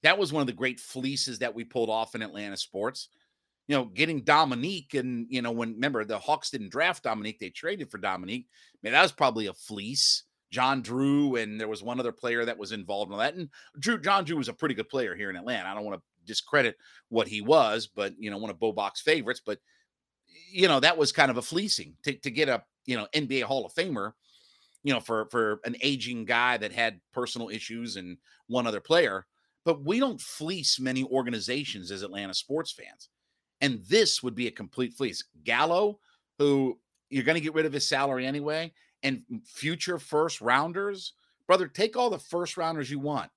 That 0.02 0.18
was 0.18 0.32
one 0.32 0.40
of 0.40 0.46
the 0.46 0.52
great 0.52 0.80
fleeces 0.80 1.38
that 1.40 1.54
we 1.54 1.64
pulled 1.64 1.90
off 1.90 2.14
in 2.14 2.22
Atlanta 2.22 2.56
sports. 2.56 3.08
You 3.66 3.76
know, 3.76 3.84
getting 3.84 4.22
Dominique 4.22 4.94
and, 4.94 5.26
you 5.28 5.42
know, 5.42 5.50
when 5.50 5.74
remember 5.74 6.04
the 6.04 6.18
Hawks 6.18 6.50
didn't 6.50 6.70
draft 6.70 7.02
Dominique, 7.02 7.38
they 7.38 7.50
traded 7.50 7.90
for 7.90 7.98
Dominique. 7.98 8.46
I 8.50 8.78
mean, 8.82 8.92
that 8.92 9.02
was 9.02 9.12
probably 9.12 9.46
a 9.46 9.52
fleece. 9.52 10.24
John 10.50 10.80
Drew, 10.80 11.36
and 11.36 11.60
there 11.60 11.68
was 11.68 11.82
one 11.82 12.00
other 12.00 12.12
player 12.12 12.44
that 12.44 12.56
was 12.56 12.72
involved 12.72 13.12
in 13.12 13.18
that. 13.18 13.34
And 13.34 13.50
Drew, 13.78 13.98
John 13.98 14.24
Drew 14.24 14.36
was 14.36 14.48
a 14.48 14.54
pretty 14.54 14.74
good 14.74 14.88
player 14.88 15.14
here 15.14 15.28
in 15.28 15.36
Atlanta. 15.36 15.68
I 15.68 15.74
don't 15.74 15.84
want 15.84 16.00
to 16.00 16.26
discredit 16.26 16.76
what 17.08 17.28
he 17.28 17.40
was, 17.40 17.86
but 17.86 18.14
you 18.18 18.30
know, 18.30 18.38
one 18.38 18.50
of 18.50 18.58
Bobock's 18.58 19.00
favorites. 19.00 19.42
But 19.44 19.58
you 20.50 20.68
know, 20.68 20.80
that 20.80 20.96
was 20.96 21.12
kind 21.12 21.30
of 21.30 21.36
a 21.36 21.42
fleecing 21.42 21.94
to, 22.04 22.14
to 22.14 22.30
get 22.30 22.48
a 22.48 22.62
you 22.86 22.96
know 22.96 23.06
NBA 23.14 23.42
Hall 23.42 23.66
of 23.66 23.74
Famer, 23.74 24.12
you 24.84 24.92
know, 24.94 25.00
for 25.00 25.26
for 25.30 25.60
an 25.64 25.76
aging 25.82 26.24
guy 26.24 26.56
that 26.56 26.72
had 26.72 27.00
personal 27.12 27.50
issues 27.50 27.96
and 27.96 28.16
one 28.46 28.66
other 28.66 28.80
player 28.80 29.26
but 29.68 29.84
we 29.84 30.00
don't 30.00 30.18
fleece 30.18 30.80
many 30.80 31.04
organizations 31.04 31.90
as 31.90 32.00
Atlanta 32.02 32.32
sports 32.32 32.72
fans. 32.72 33.10
And 33.60 33.82
this 33.86 34.22
would 34.22 34.34
be 34.34 34.46
a 34.46 34.50
complete 34.50 34.94
fleece. 34.94 35.22
Gallo, 35.44 35.98
who 36.38 36.78
you're 37.10 37.22
going 37.22 37.34
to 37.34 37.42
get 37.42 37.52
rid 37.52 37.66
of 37.66 37.74
his 37.74 37.86
salary 37.86 38.24
anyway, 38.24 38.72
and 39.02 39.20
future 39.44 39.98
first 39.98 40.40
rounders, 40.40 41.12
brother, 41.46 41.68
take 41.68 41.98
all 41.98 42.08
the 42.08 42.18
first 42.18 42.56
rounders 42.56 42.90
you 42.90 42.98
want. 42.98 43.30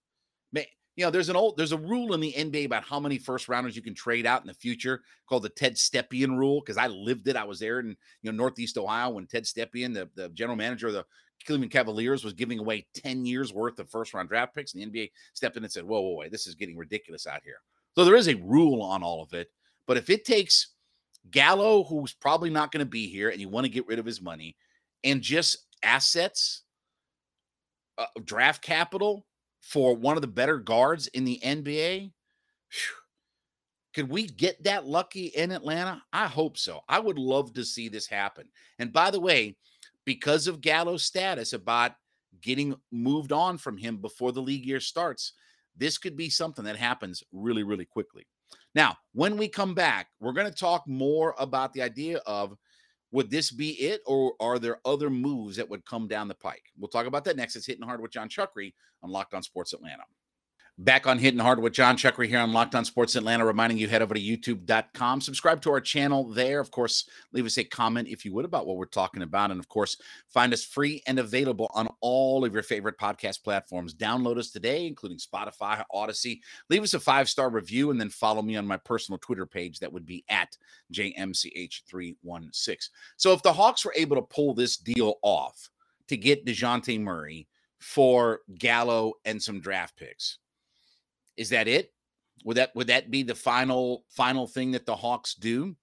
You 0.95 1.05
know, 1.05 1.11
there's 1.11 1.27
an 1.27 1.35
old 1.35 1.57
there's 1.57 1.71
a 1.73 1.77
rule 1.77 2.13
in 2.13 2.21
the 2.21 2.33
NBA 2.33 2.65
about 2.65 2.83
how 2.83 2.99
many 2.99 3.17
first 3.17 3.49
rounders 3.49 3.75
you 3.75 3.81
can 3.81 3.95
trade 3.95 4.25
out 4.25 4.41
in 4.41 4.47
the 4.47 4.53
future 4.53 5.01
called 5.27 5.43
the 5.43 5.49
Ted 5.49 5.75
Stepien 5.75 6.37
rule 6.37 6.61
because 6.61 6.77
I 6.77 6.87
lived 6.87 7.27
it. 7.27 7.35
I 7.35 7.43
was 7.43 7.59
there 7.59 7.79
in 7.79 7.87
you 8.21 8.31
know 8.31 8.31
Northeast 8.31 8.77
Ohio 8.77 9.09
when 9.09 9.25
Ted 9.25 9.43
Stepien, 9.43 9.93
the, 9.93 10.09
the 10.15 10.29
general 10.29 10.57
manager 10.57 10.87
of 10.87 10.93
the 10.93 11.05
Cleveland 11.45 11.71
Cavaliers 11.71 12.23
was 12.23 12.33
giving 12.33 12.59
away 12.59 12.85
10 12.95 13.25
years 13.25 13.53
worth 13.53 13.79
of 13.79 13.89
first 13.89 14.13
round 14.13 14.29
draft 14.29 14.55
picks, 14.55 14.73
and 14.73 14.81
the 14.81 14.87
NBA 14.87 15.11
stepped 15.33 15.57
in 15.57 15.63
and 15.63 15.71
said, 15.71 15.83
Whoa, 15.83 16.01
whoa, 16.01 16.15
wait, 16.15 16.31
this 16.31 16.47
is 16.47 16.55
getting 16.55 16.77
ridiculous 16.77 17.27
out 17.27 17.41
here. 17.43 17.61
So 17.95 18.05
there 18.05 18.15
is 18.15 18.27
a 18.27 18.35
rule 18.35 18.81
on 18.81 19.03
all 19.03 19.21
of 19.21 19.33
it. 19.33 19.51
But 19.87 19.97
if 19.97 20.09
it 20.09 20.25
takes 20.25 20.67
Gallo, 21.29 21.83
who's 21.83 22.13
probably 22.13 22.49
not 22.49 22.71
going 22.71 22.85
to 22.85 22.89
be 22.89 23.07
here, 23.07 23.29
and 23.29 23.39
you 23.39 23.49
want 23.49 23.65
to 23.65 23.71
get 23.71 23.87
rid 23.87 23.99
of 23.99 24.05
his 24.05 24.21
money, 24.21 24.55
and 25.03 25.21
just 25.21 25.57
assets, 25.83 26.63
uh, 27.97 28.05
draft 28.23 28.61
capital 28.61 29.25
for 29.61 29.95
one 29.95 30.15
of 30.15 30.21
the 30.21 30.27
better 30.27 30.57
guards 30.57 31.07
in 31.07 31.25
the 31.25 31.39
NBA, 31.43 32.11
whew, 32.71 32.95
Could 33.93 34.09
we 34.09 34.27
get 34.27 34.63
that 34.63 34.87
lucky 34.87 35.27
in 35.27 35.51
Atlanta? 35.51 36.01
I 36.13 36.27
hope 36.27 36.57
so. 36.57 36.81
I 36.87 36.99
would 36.99 37.19
love 37.19 37.53
to 37.53 37.63
see 37.63 37.89
this 37.89 38.07
happen. 38.07 38.47
And 38.79 38.93
by 38.93 39.11
the 39.11 39.19
way, 39.19 39.57
because 40.05 40.47
of 40.47 40.61
Gallo's 40.61 41.03
status 41.03 41.53
about 41.53 41.91
getting 42.41 42.75
moved 42.91 43.31
on 43.31 43.57
from 43.57 43.77
him 43.77 43.97
before 43.97 44.31
the 44.31 44.41
league 44.41 44.65
year 44.65 44.79
starts, 44.79 45.33
this 45.77 45.97
could 45.97 46.15
be 46.15 46.29
something 46.29 46.65
that 46.65 46.75
happens 46.75 47.23
really, 47.31 47.63
really 47.63 47.85
quickly. 47.85 48.25
Now, 48.73 48.97
when 49.13 49.37
we 49.37 49.47
come 49.47 49.73
back, 49.73 50.07
we're 50.19 50.33
going 50.33 50.49
to 50.49 50.57
talk 50.57 50.87
more 50.87 51.35
about 51.37 51.73
the 51.73 51.81
idea 51.81 52.17
of 52.25 52.55
would 53.11 53.29
this 53.29 53.51
be 53.51 53.71
it, 53.71 54.01
or 54.05 54.33
are 54.39 54.57
there 54.57 54.79
other 54.85 55.09
moves 55.09 55.57
that 55.57 55.69
would 55.69 55.85
come 55.85 56.07
down 56.07 56.29
the 56.29 56.35
pike? 56.35 56.63
We'll 56.79 56.87
talk 56.87 57.05
about 57.05 57.25
that 57.25 57.35
next. 57.35 57.57
It's 57.57 57.65
hitting 57.65 57.85
hard 57.85 58.01
with 58.01 58.11
Jon 58.11 58.29
Chuckery 58.29 58.73
on 59.03 59.11
Locked 59.11 59.33
On 59.33 59.43
Sports 59.43 59.73
Atlanta. 59.73 60.03
Back 60.83 61.05
on 61.05 61.19
Hitting 61.19 61.39
Hard 61.39 61.59
with 61.59 61.73
Jon 61.73 61.95
Chuckery 61.95 62.27
here 62.27 62.39
on 62.39 62.53
Locked 62.53 62.73
On 62.73 62.83
Sports 62.83 63.15
Atlanta, 63.15 63.45
reminding 63.45 63.77
you 63.77 63.87
head 63.87 64.01
over 64.01 64.15
to 64.15 64.19
youtube.com. 64.19 65.21
Subscribe 65.21 65.61
to 65.61 65.69
our 65.69 65.79
channel 65.79 66.27
there. 66.31 66.59
Of 66.59 66.71
course, 66.71 67.07
leave 67.33 67.45
us 67.45 67.59
a 67.59 67.63
comment 67.63 68.07
if 68.07 68.25
you 68.25 68.33
would 68.33 68.45
about 68.45 68.65
what 68.65 68.77
we're 68.77 68.85
talking 68.85 69.21
about. 69.21 69.51
And 69.51 69.59
of 69.59 69.69
course, 69.69 69.97
find 70.27 70.51
us 70.53 70.65
free 70.65 71.03
and 71.05 71.19
available 71.19 71.69
on 71.75 71.87
all 71.99 72.43
of 72.43 72.55
your 72.55 72.63
favorite 72.63 72.97
podcast 72.97 73.43
platforms. 73.43 73.93
Download 73.93 74.39
us 74.39 74.49
today, 74.49 74.87
including 74.87 75.19
Spotify, 75.19 75.83
Audacy. 75.93 76.39
Leave 76.71 76.81
us 76.81 76.95
a 76.95 76.99
five 76.99 77.29
star 77.29 77.51
review 77.51 77.91
and 77.91 78.01
then 78.01 78.09
follow 78.09 78.41
me 78.41 78.55
on 78.55 78.65
my 78.65 78.77
personal 78.77 79.19
Twitter 79.19 79.45
page. 79.45 79.77
That 79.77 79.93
would 79.93 80.07
be 80.07 80.25
at 80.29 80.57
JMCH316. 80.95 82.89
So 83.17 83.33
if 83.33 83.43
the 83.43 83.53
Hawks 83.53 83.85
were 83.85 83.93
able 83.95 84.15
to 84.15 84.23
pull 84.23 84.55
this 84.55 84.77
deal 84.77 85.19
off 85.21 85.69
to 86.07 86.17
get 86.17 86.43
DeJounte 86.43 86.99
Murray 86.99 87.47
for 87.77 88.39
Gallo 88.57 89.13
and 89.25 89.39
some 89.39 89.59
draft 89.59 89.95
picks, 89.95 90.39
is 91.41 91.49
that 91.49 91.67
it? 91.67 91.91
Would 92.45 92.57
that 92.57 92.71
would 92.75 92.87
that 92.87 93.11
be 93.11 93.23
the 93.23 93.35
final 93.35 94.05
final 94.09 94.47
thing 94.47 94.71
that 94.71 94.85
the 94.85 94.95
Hawks 94.95 95.33
do? 95.35 95.75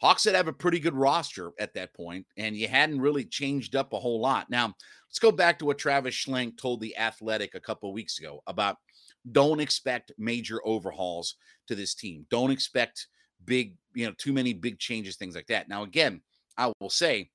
Hawks 0.00 0.24
would 0.26 0.34
have 0.34 0.48
a 0.48 0.52
pretty 0.52 0.78
good 0.78 0.94
roster 0.94 1.52
at 1.58 1.74
that 1.74 1.94
point, 1.94 2.26
and 2.36 2.56
you 2.56 2.68
hadn't 2.68 3.00
really 3.00 3.24
changed 3.24 3.76
up 3.76 3.92
a 3.92 3.98
whole 3.98 4.20
lot. 4.20 4.48
Now, 4.48 4.74
let's 5.08 5.18
go 5.18 5.32
back 5.32 5.58
to 5.58 5.64
what 5.64 5.78
Travis 5.78 6.14
Schlenk 6.14 6.56
told 6.56 6.80
the 6.80 6.96
Athletic 6.96 7.54
a 7.54 7.60
couple 7.60 7.92
weeks 7.92 8.18
ago 8.18 8.42
about 8.46 8.76
don't 9.32 9.60
expect 9.60 10.12
major 10.16 10.60
overhauls 10.64 11.34
to 11.66 11.74
this 11.74 11.94
team. 11.94 12.26
Don't 12.30 12.52
expect 12.52 13.08
big, 13.44 13.76
you 13.94 14.06
know, 14.06 14.14
too 14.18 14.32
many 14.32 14.52
big 14.54 14.78
changes, 14.78 15.16
things 15.16 15.34
like 15.34 15.48
that. 15.48 15.68
Now, 15.68 15.82
again, 15.82 16.22
I 16.56 16.72
will 16.80 16.90
say, 16.90 17.30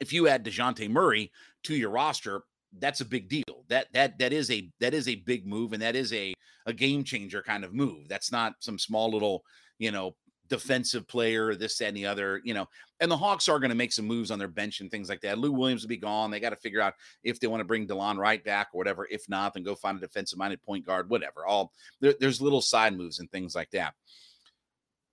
if 0.00 0.12
you 0.12 0.28
add 0.28 0.44
Dejounte 0.44 0.88
Murray 0.88 1.32
to 1.64 1.74
your 1.74 1.90
roster, 1.90 2.44
that's 2.78 3.00
a 3.00 3.04
big 3.04 3.28
deal. 3.28 3.43
That 3.68 3.88
that 3.92 4.18
that 4.18 4.32
is 4.32 4.50
a 4.50 4.70
that 4.80 4.94
is 4.94 5.08
a 5.08 5.16
big 5.16 5.46
move, 5.46 5.72
and 5.72 5.82
that 5.82 5.96
is 5.96 6.12
a 6.12 6.34
a 6.66 6.72
game 6.72 7.04
changer 7.04 7.42
kind 7.42 7.64
of 7.64 7.74
move. 7.74 8.08
That's 8.08 8.32
not 8.32 8.54
some 8.60 8.78
small 8.78 9.10
little, 9.10 9.44
you 9.78 9.90
know, 9.90 10.16
defensive 10.48 11.06
player, 11.08 11.54
this, 11.54 11.78
that, 11.78 11.88
and 11.88 11.96
the 11.96 12.06
other, 12.06 12.40
you 12.44 12.54
know. 12.54 12.66
And 13.00 13.10
the 13.10 13.16
Hawks 13.16 13.48
are 13.48 13.58
going 13.58 13.70
to 13.70 13.76
make 13.76 13.92
some 13.92 14.06
moves 14.06 14.30
on 14.30 14.38
their 14.38 14.48
bench 14.48 14.80
and 14.80 14.90
things 14.90 15.08
like 15.08 15.20
that. 15.22 15.38
Lou 15.38 15.52
Williams 15.52 15.82
will 15.82 15.88
be 15.88 15.96
gone. 15.96 16.30
They 16.30 16.40
got 16.40 16.50
to 16.50 16.56
figure 16.56 16.80
out 16.80 16.94
if 17.22 17.40
they 17.40 17.46
want 17.46 17.60
to 17.60 17.66
bring 17.66 17.86
Delon 17.86 18.18
Wright 18.18 18.42
back 18.44 18.68
or 18.72 18.78
whatever. 18.78 19.06
If 19.10 19.28
not, 19.28 19.54
then 19.54 19.62
go 19.62 19.74
find 19.74 19.98
a 19.98 20.00
defensive 20.00 20.38
minded 20.38 20.62
point 20.62 20.86
guard, 20.86 21.10
whatever. 21.10 21.46
All 21.46 21.72
there, 22.00 22.14
there's 22.18 22.40
little 22.40 22.60
side 22.60 22.96
moves 22.96 23.18
and 23.18 23.30
things 23.30 23.54
like 23.54 23.70
that. 23.72 23.94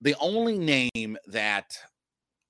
The 0.00 0.16
only 0.20 0.58
name 0.58 1.16
that 1.28 1.76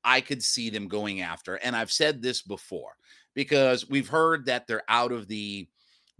I 0.04 0.20
could 0.20 0.42
see 0.42 0.70
them 0.70 0.88
going 0.88 1.20
after, 1.20 1.56
and 1.56 1.76
I've 1.76 1.92
said 1.92 2.22
this 2.22 2.42
before, 2.42 2.96
because 3.34 3.88
we've 3.88 4.08
heard 4.08 4.46
that 4.46 4.66
they're 4.66 4.84
out 4.88 5.12
of 5.12 5.28
the 5.28 5.68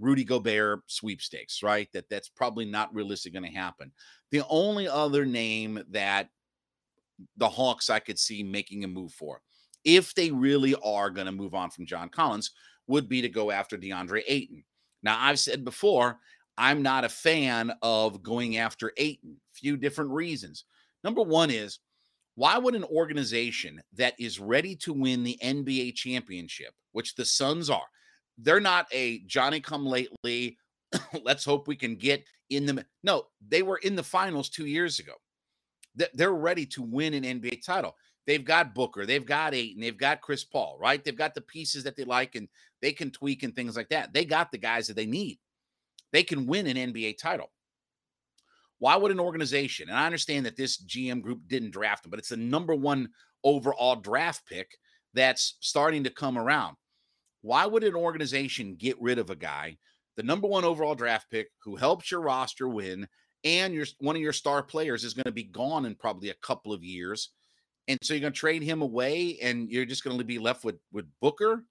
Rudy 0.03 0.25
Gobert 0.25 0.81
sweepstakes, 0.89 1.63
right? 1.63 1.89
That 1.93 2.09
that's 2.11 2.29
probably 2.29 2.65
not 2.65 2.95
realistic 2.95 3.33
going 3.33 3.45
to 3.45 3.59
happen. 3.59 3.93
The 4.33 4.43
only 4.49 4.89
other 4.89 5.25
name 5.25 5.83
that 5.91 6.29
the 7.37 7.49
Hawks 7.49 7.89
I 7.89 8.01
could 8.01 8.19
see 8.19 8.43
making 8.43 8.83
a 8.83 8.89
move 8.89 9.13
for, 9.13 9.41
if 9.85 10.15
they 10.15 10.31
really 10.31 10.75
are 10.85 11.09
going 11.09 11.27
to 11.27 11.33
move 11.33 11.55
on 11.55 11.71
from 11.71 11.87
John 11.87 12.09
Collins, 12.09 12.51
would 12.89 13.09
be 13.09 13.23
to 13.23 13.29
go 13.29 13.51
after 13.51 13.79
DeAndre 13.79 14.23
Ayton. 14.27 14.65
Now, 15.05 15.19
I've 15.21 15.39
said 15.39 15.65
before, 15.65 16.19
I'm 16.59 16.83
not 16.83 17.05
a 17.05 17.09
fan 17.09 17.73
of 17.81 18.23
going 18.23 18.57
after 18.57 18.93
Ayton. 18.97 19.37
Few 19.53 19.77
different 19.77 20.11
reasons. 20.11 20.65
Number 21.05 21.23
one 21.23 21.51
is 21.51 21.79
why 22.35 22.59
would 22.59 22.75
an 22.75 22.85
organization 22.85 23.81
that 23.95 24.15
is 24.19 24.41
ready 24.41 24.75
to 24.77 24.93
win 24.93 25.23
the 25.23 25.39
NBA 25.43 25.95
championship, 25.95 26.73
which 26.93 27.15
the 27.15 27.25
Suns 27.25 27.71
are, 27.71 27.87
they're 28.43 28.61
not 28.61 28.87
a 28.93 29.21
Johnny 29.21 29.61
come 29.61 29.87
lately. 29.87 30.59
Let's 31.23 31.45
hope 31.45 31.69
we 31.69 31.77
can 31.77 31.97
get 31.97 32.25
in 32.51 32.67
the. 32.67 32.85
No, 33.03 33.27
they 33.47 33.63
were 33.63 33.79
in 33.79 33.97
the 33.97 34.03
finals 34.03 34.49
two 34.49 34.67
years 34.67 34.99
ago. 34.99 35.15
They're 36.15 36.33
ready 36.33 36.65
to 36.67 36.83
win 36.83 37.15
an 37.15 37.25
NBA 37.25 37.65
title. 37.65 37.95
They've 38.27 38.45
got 38.45 38.75
Booker, 38.75 39.05
they've 39.05 39.27
got 39.27 39.53
Ayton, 39.53 39.81
they've 39.81 39.99
got 39.99 40.21
Chris 40.21 40.45
Paul, 40.45 40.79
right? 40.81 41.03
They've 41.03 41.17
got 41.17 41.35
the 41.35 41.41
pieces 41.41 41.85
that 41.85 41.97
they 41.97 42.05
like 42.05 42.35
and 42.35 42.49
they 42.81 42.93
can 42.93 43.11
tweak 43.11 43.43
and 43.43 43.55
things 43.55 43.77
like 43.77 43.89
that. 43.89 44.15
They 44.15 44.25
got 44.25 44.53
the 44.53 44.59
guys 44.59 44.87
that 44.87 44.95
they 44.95 45.07
need. 45.07 45.39
They 46.13 46.23
can 46.23 46.47
win 46.47 46.67
an 46.67 46.77
NBA 46.93 47.19
title. 47.19 47.51
Why 48.79 48.97
would 48.97 49.11
an 49.11 49.21
organization, 49.21 49.89
and 49.89 49.99
I 49.99 50.07
understand 50.07 50.47
that 50.47 50.57
this 50.57 50.83
GM 50.85 51.21
group 51.21 51.41
didn't 51.47 51.73
draft 51.73 52.05
him, 52.05 52.11
but 52.11 52.19
it's 52.19 52.29
the 52.29 52.37
number 52.37 52.75
one 52.75 53.09
overall 53.45 53.97
draft 53.97 54.47
pick 54.47 54.77
that's 55.15 55.57
starting 55.61 56.05
to 56.05 56.11
come 56.11 56.39
around. 56.39 56.77
Why 57.43 57.67
would 57.67 57.85
an 57.85 57.95
organization 57.95 58.77
get 58.77 59.01
rid 59.01 59.19
of 59.19 59.31
a 59.31 59.37
guy, 59.37 59.79
the 60.17 60.23
number 60.23 60.47
one 60.47 60.65
overall 60.65 60.95
draft 60.95 61.31
pick, 61.31 61.49
who 61.65 61.77
helps 61.77 62.11
your 62.11 62.21
roster 62.21 62.69
win, 62.69 63.09
and 63.45 63.75
your 63.75 63.87
one 63.99 64.17
of 64.17 64.23
your 64.23 64.33
star 64.33 64.63
players 64.63 65.05
is 65.05 65.15
going 65.15 65.25
to 65.25 65.33
be 65.33 65.45
gone 65.45 65.85
in 65.85 65.95
probably 65.95 66.31
a 66.31 66.35
couple 66.35 66.73
of 66.73 66.85
years, 66.85 67.31
and 67.89 67.99
so 68.03 68.15
you're 68.15 68.21
going 68.21 68.33
to 68.33 68.39
trade 68.39 68.63
him 68.63 68.83
away, 68.83 69.39
and 69.43 69.69
you're 69.69 69.85
just 69.85 70.05
going 70.05 70.19
to 70.19 70.25
be 70.25 70.39
left 70.39 70.65
with 70.65 70.79
with 70.93 71.07
Booker? 71.21 71.65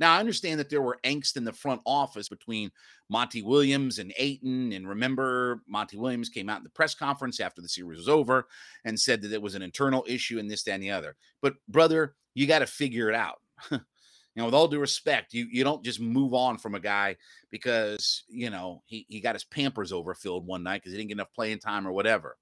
Now, 0.00 0.14
I 0.14 0.20
understand 0.20 0.58
that 0.58 0.70
there 0.70 0.82
were 0.82 0.98
angst 1.04 1.36
in 1.36 1.44
the 1.44 1.52
front 1.52 1.80
office 1.86 2.28
between 2.28 2.70
Monty 3.08 3.42
Williams 3.42 3.98
and 4.00 4.12
Ayton. 4.18 4.72
And 4.72 4.88
remember, 4.88 5.62
Monty 5.68 5.96
Williams 5.96 6.28
came 6.28 6.48
out 6.48 6.58
in 6.58 6.64
the 6.64 6.70
press 6.70 6.94
conference 6.94 7.38
after 7.38 7.62
the 7.62 7.68
series 7.68 7.98
was 7.98 8.08
over 8.08 8.48
and 8.84 8.98
said 8.98 9.22
that 9.22 9.32
it 9.32 9.40
was 9.40 9.54
an 9.54 9.62
internal 9.62 10.04
issue 10.08 10.38
and 10.38 10.50
this, 10.50 10.64
that, 10.64 10.72
and 10.72 10.82
the 10.82 10.90
other. 10.90 11.16
But, 11.40 11.54
brother, 11.68 12.16
you 12.34 12.46
got 12.46 12.58
to 12.58 12.66
figure 12.66 13.08
it 13.08 13.14
out. 13.14 13.40
you 14.34 14.40
know, 14.40 14.46
with 14.46 14.54
all 14.54 14.68
due 14.68 14.80
respect, 14.80 15.32
you 15.32 15.46
you 15.50 15.62
don't 15.62 15.84
just 15.84 16.00
move 16.00 16.34
on 16.34 16.58
from 16.58 16.74
a 16.74 16.80
guy 16.80 17.16
because 17.50 18.24
you 18.28 18.50
know 18.50 18.82
he 18.86 19.06
he 19.08 19.20
got 19.20 19.34
his 19.34 19.44
pampers 19.44 19.92
overfilled 19.92 20.46
one 20.46 20.62
night 20.62 20.82
because 20.82 20.92
he 20.92 20.98
didn't 20.98 21.08
get 21.08 21.16
enough 21.16 21.32
playing 21.34 21.60
time 21.60 21.86
or 21.86 21.92
whatever. 21.92 22.36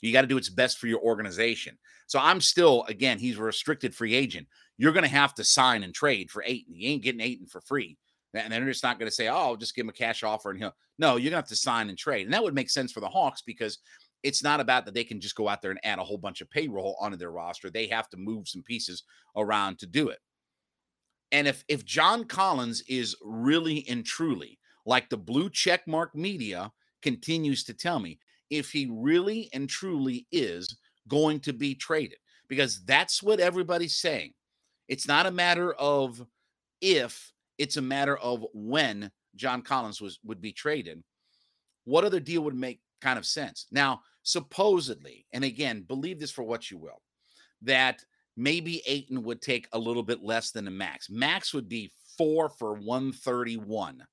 You 0.00 0.12
got 0.12 0.22
to 0.22 0.26
do 0.26 0.34
what's 0.34 0.50
best 0.50 0.78
for 0.78 0.88
your 0.88 1.00
organization. 1.00 1.78
So 2.06 2.18
I'm 2.18 2.40
still, 2.40 2.84
again, 2.88 3.18
he's 3.18 3.38
a 3.38 3.42
restricted 3.42 3.94
free 3.94 4.14
agent. 4.14 4.46
You're 4.78 4.92
going 4.92 5.04
to 5.04 5.10
have 5.10 5.34
to 5.34 5.44
sign 5.44 5.82
and 5.82 5.94
trade 5.94 6.30
for 6.30 6.42
Ayton. 6.46 6.74
You 6.74 6.90
ain't 6.90 7.02
getting 7.02 7.20
Ayton 7.20 7.46
for 7.46 7.60
free. 7.62 7.96
And 8.34 8.52
they're 8.52 8.64
just 8.66 8.82
not 8.82 8.98
going 8.98 9.08
to 9.08 9.14
say, 9.14 9.28
oh, 9.28 9.56
just 9.56 9.74
give 9.74 9.84
him 9.84 9.88
a 9.88 9.94
cash 9.94 10.22
offer. 10.22 10.50
And 10.50 10.58
he'll, 10.58 10.76
no, 10.98 11.12
you're 11.12 11.30
going 11.30 11.30
to 11.30 11.36
have 11.36 11.48
to 11.48 11.56
sign 11.56 11.88
and 11.88 11.96
trade. 11.96 12.26
And 12.26 12.34
that 12.34 12.42
would 12.42 12.54
make 12.54 12.68
sense 12.68 12.92
for 12.92 13.00
the 13.00 13.08
Hawks 13.08 13.40
because 13.40 13.78
it's 14.22 14.42
not 14.42 14.60
about 14.60 14.84
that 14.84 14.92
they 14.92 15.04
can 15.04 15.20
just 15.20 15.36
go 15.36 15.48
out 15.48 15.62
there 15.62 15.70
and 15.70 15.80
add 15.84 15.98
a 15.98 16.04
whole 16.04 16.18
bunch 16.18 16.42
of 16.42 16.50
payroll 16.50 16.96
onto 17.00 17.16
their 17.16 17.30
roster. 17.30 17.70
They 17.70 17.86
have 17.86 18.10
to 18.10 18.18
move 18.18 18.48
some 18.48 18.62
pieces 18.62 19.04
around 19.36 19.78
to 19.78 19.86
do 19.86 20.10
it. 20.10 20.18
And 21.32 21.48
if 21.48 21.64
if 21.68 21.84
John 21.84 22.24
Collins 22.24 22.82
is 22.88 23.16
really 23.22 23.84
and 23.88 24.04
truly 24.04 24.58
like 24.84 25.08
the 25.08 25.16
blue 25.16 25.50
check 25.50 25.86
mark 25.86 26.14
media 26.14 26.70
continues 27.02 27.64
to 27.64 27.74
tell 27.74 27.98
me, 27.98 28.18
if 28.50 28.70
he 28.70 28.88
really 28.90 29.50
and 29.52 29.68
truly 29.68 30.26
is 30.30 30.78
going 31.08 31.40
to 31.40 31.52
be 31.52 31.74
traded, 31.74 32.18
because 32.48 32.84
that's 32.84 33.22
what 33.22 33.40
everybody's 33.40 33.96
saying. 33.96 34.32
It's 34.88 35.08
not 35.08 35.26
a 35.26 35.32
matter 35.32 35.72
of 35.74 36.24
if, 36.80 37.32
it's 37.58 37.76
a 37.76 37.82
matter 37.82 38.16
of 38.18 38.44
when 38.52 39.10
John 39.34 39.62
Collins 39.62 40.00
was 40.00 40.20
would 40.24 40.40
be 40.40 40.52
traded. 40.52 41.02
What 41.84 42.04
other 42.04 42.20
deal 42.20 42.42
would 42.42 42.54
make 42.54 42.80
kind 43.00 43.18
of 43.18 43.26
sense? 43.26 43.66
Now, 43.70 44.00
supposedly, 44.22 45.26
and 45.32 45.44
again, 45.44 45.82
believe 45.82 46.18
this 46.20 46.30
for 46.30 46.42
what 46.44 46.70
you 46.70 46.78
will, 46.78 47.02
that 47.62 48.04
maybe 48.36 48.82
Ayton 48.86 49.22
would 49.22 49.40
take 49.40 49.68
a 49.72 49.78
little 49.78 50.02
bit 50.02 50.22
less 50.22 50.50
than 50.50 50.68
a 50.68 50.70
max. 50.70 51.08
Max 51.08 51.54
would 51.54 51.68
be 51.68 51.92
four 52.18 52.48
for 52.48 52.74
131, 52.74 54.04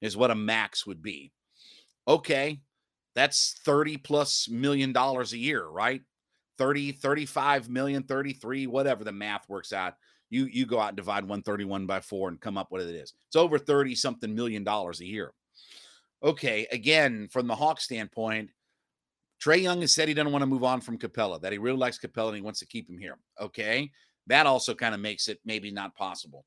is 0.00 0.16
what 0.16 0.30
a 0.30 0.34
max 0.34 0.86
would 0.86 1.02
be. 1.02 1.32
Okay, 2.08 2.60
that's 3.14 3.60
30 3.64 3.98
plus 3.98 4.48
million 4.48 4.92
dollars 4.92 5.32
a 5.32 5.38
year, 5.38 5.66
right? 5.66 6.02
30, 6.58 6.92
35 6.92 7.68
million, 7.68 8.02
33, 8.02 8.66
whatever 8.66 9.04
the 9.04 9.12
math 9.12 9.48
works 9.48 9.72
out. 9.72 9.94
You 10.28 10.44
you 10.44 10.66
go 10.66 10.78
out 10.78 10.88
and 10.88 10.96
divide 10.96 11.24
131 11.24 11.86
by 11.86 12.00
four 12.00 12.28
and 12.28 12.40
come 12.40 12.56
up 12.56 12.66
what 12.70 12.82
it 12.82 12.88
is. 12.88 13.14
It's 13.26 13.36
over 13.36 13.58
30 13.58 13.94
something 13.94 14.34
million 14.34 14.62
dollars 14.62 15.00
a 15.00 15.06
year. 15.06 15.32
Okay, 16.22 16.66
again, 16.70 17.28
from 17.32 17.46
the 17.46 17.54
Hawk 17.54 17.80
standpoint, 17.80 18.50
Trae 19.42 19.62
Young 19.62 19.80
has 19.80 19.92
said 19.92 20.08
he 20.08 20.14
doesn't 20.14 20.32
want 20.32 20.42
to 20.42 20.46
move 20.46 20.64
on 20.64 20.80
from 20.80 20.98
Capela, 20.98 21.40
that 21.40 21.52
he 21.52 21.58
really 21.58 21.78
likes 21.78 21.98
Capela 21.98 22.28
and 22.28 22.36
he 22.36 22.42
wants 22.42 22.60
to 22.60 22.66
keep 22.66 22.88
him 22.88 22.98
here. 22.98 23.16
Okay. 23.40 23.90
That 24.26 24.46
also 24.46 24.74
kind 24.74 24.94
of 24.94 25.00
makes 25.00 25.28
it 25.28 25.40
maybe 25.44 25.70
not 25.70 25.94
possible. 25.94 26.44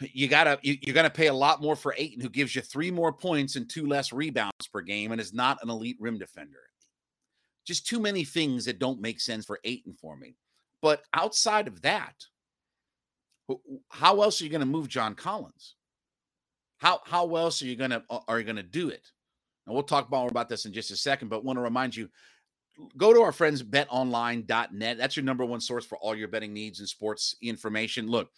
You 0.00 0.26
gotta 0.26 0.58
you, 0.62 0.76
you're 0.80 0.94
gonna 0.94 1.10
pay 1.10 1.28
a 1.28 1.34
lot 1.34 1.62
more 1.62 1.76
for 1.76 1.94
Ayton, 1.96 2.20
who 2.20 2.28
gives 2.28 2.56
you 2.56 2.62
three 2.62 2.90
more 2.90 3.12
points 3.12 3.54
and 3.54 3.68
two 3.68 3.86
less 3.86 4.12
rebounds 4.12 4.66
per 4.72 4.80
game 4.80 5.12
and 5.12 5.20
is 5.20 5.32
not 5.32 5.58
an 5.62 5.70
elite 5.70 5.96
rim 6.00 6.18
defender. 6.18 6.58
Just 7.64 7.86
too 7.86 8.00
many 8.00 8.24
things 8.24 8.64
that 8.64 8.78
don't 8.78 9.00
make 9.00 9.20
sense 9.20 9.44
for 9.44 9.60
Ayton 9.62 9.94
for 9.94 10.16
me. 10.16 10.36
But 10.82 11.02
outside 11.14 11.68
of 11.68 11.80
that, 11.82 12.14
how 13.90 14.22
else 14.22 14.40
are 14.40 14.44
you 14.44 14.50
going 14.50 14.60
to 14.60 14.66
move 14.66 14.88
John 14.88 15.14
Collins? 15.14 15.76
How 16.78 17.00
how 17.04 17.34
else 17.36 17.62
are 17.62 17.66
you 17.66 17.76
to 17.76 18.02
are 18.08 18.40
you 18.40 18.52
to 18.52 18.62
do 18.62 18.90
it? 18.90 19.10
And 19.66 19.74
we'll 19.74 19.82
talk 19.82 20.10
more 20.10 20.28
about 20.28 20.48
this 20.48 20.66
in 20.66 20.72
just 20.72 20.90
a 20.90 20.96
second, 20.96 21.28
but 21.28 21.44
want 21.44 21.56
to 21.56 21.62
remind 21.62 21.96
you 21.96 22.08
go 22.96 23.12
to 23.12 23.22
our 23.22 23.32
friends 23.32 23.62
betonline.net. 23.62 24.98
That's 24.98 25.16
your 25.16 25.24
number 25.24 25.44
one 25.44 25.60
source 25.60 25.84
for 25.84 25.98
all 25.98 26.14
your 26.14 26.28
betting 26.28 26.52
needs 26.52 26.80
and 26.80 26.88
sports 26.88 27.36
information. 27.42 28.08
Look, 28.08 28.30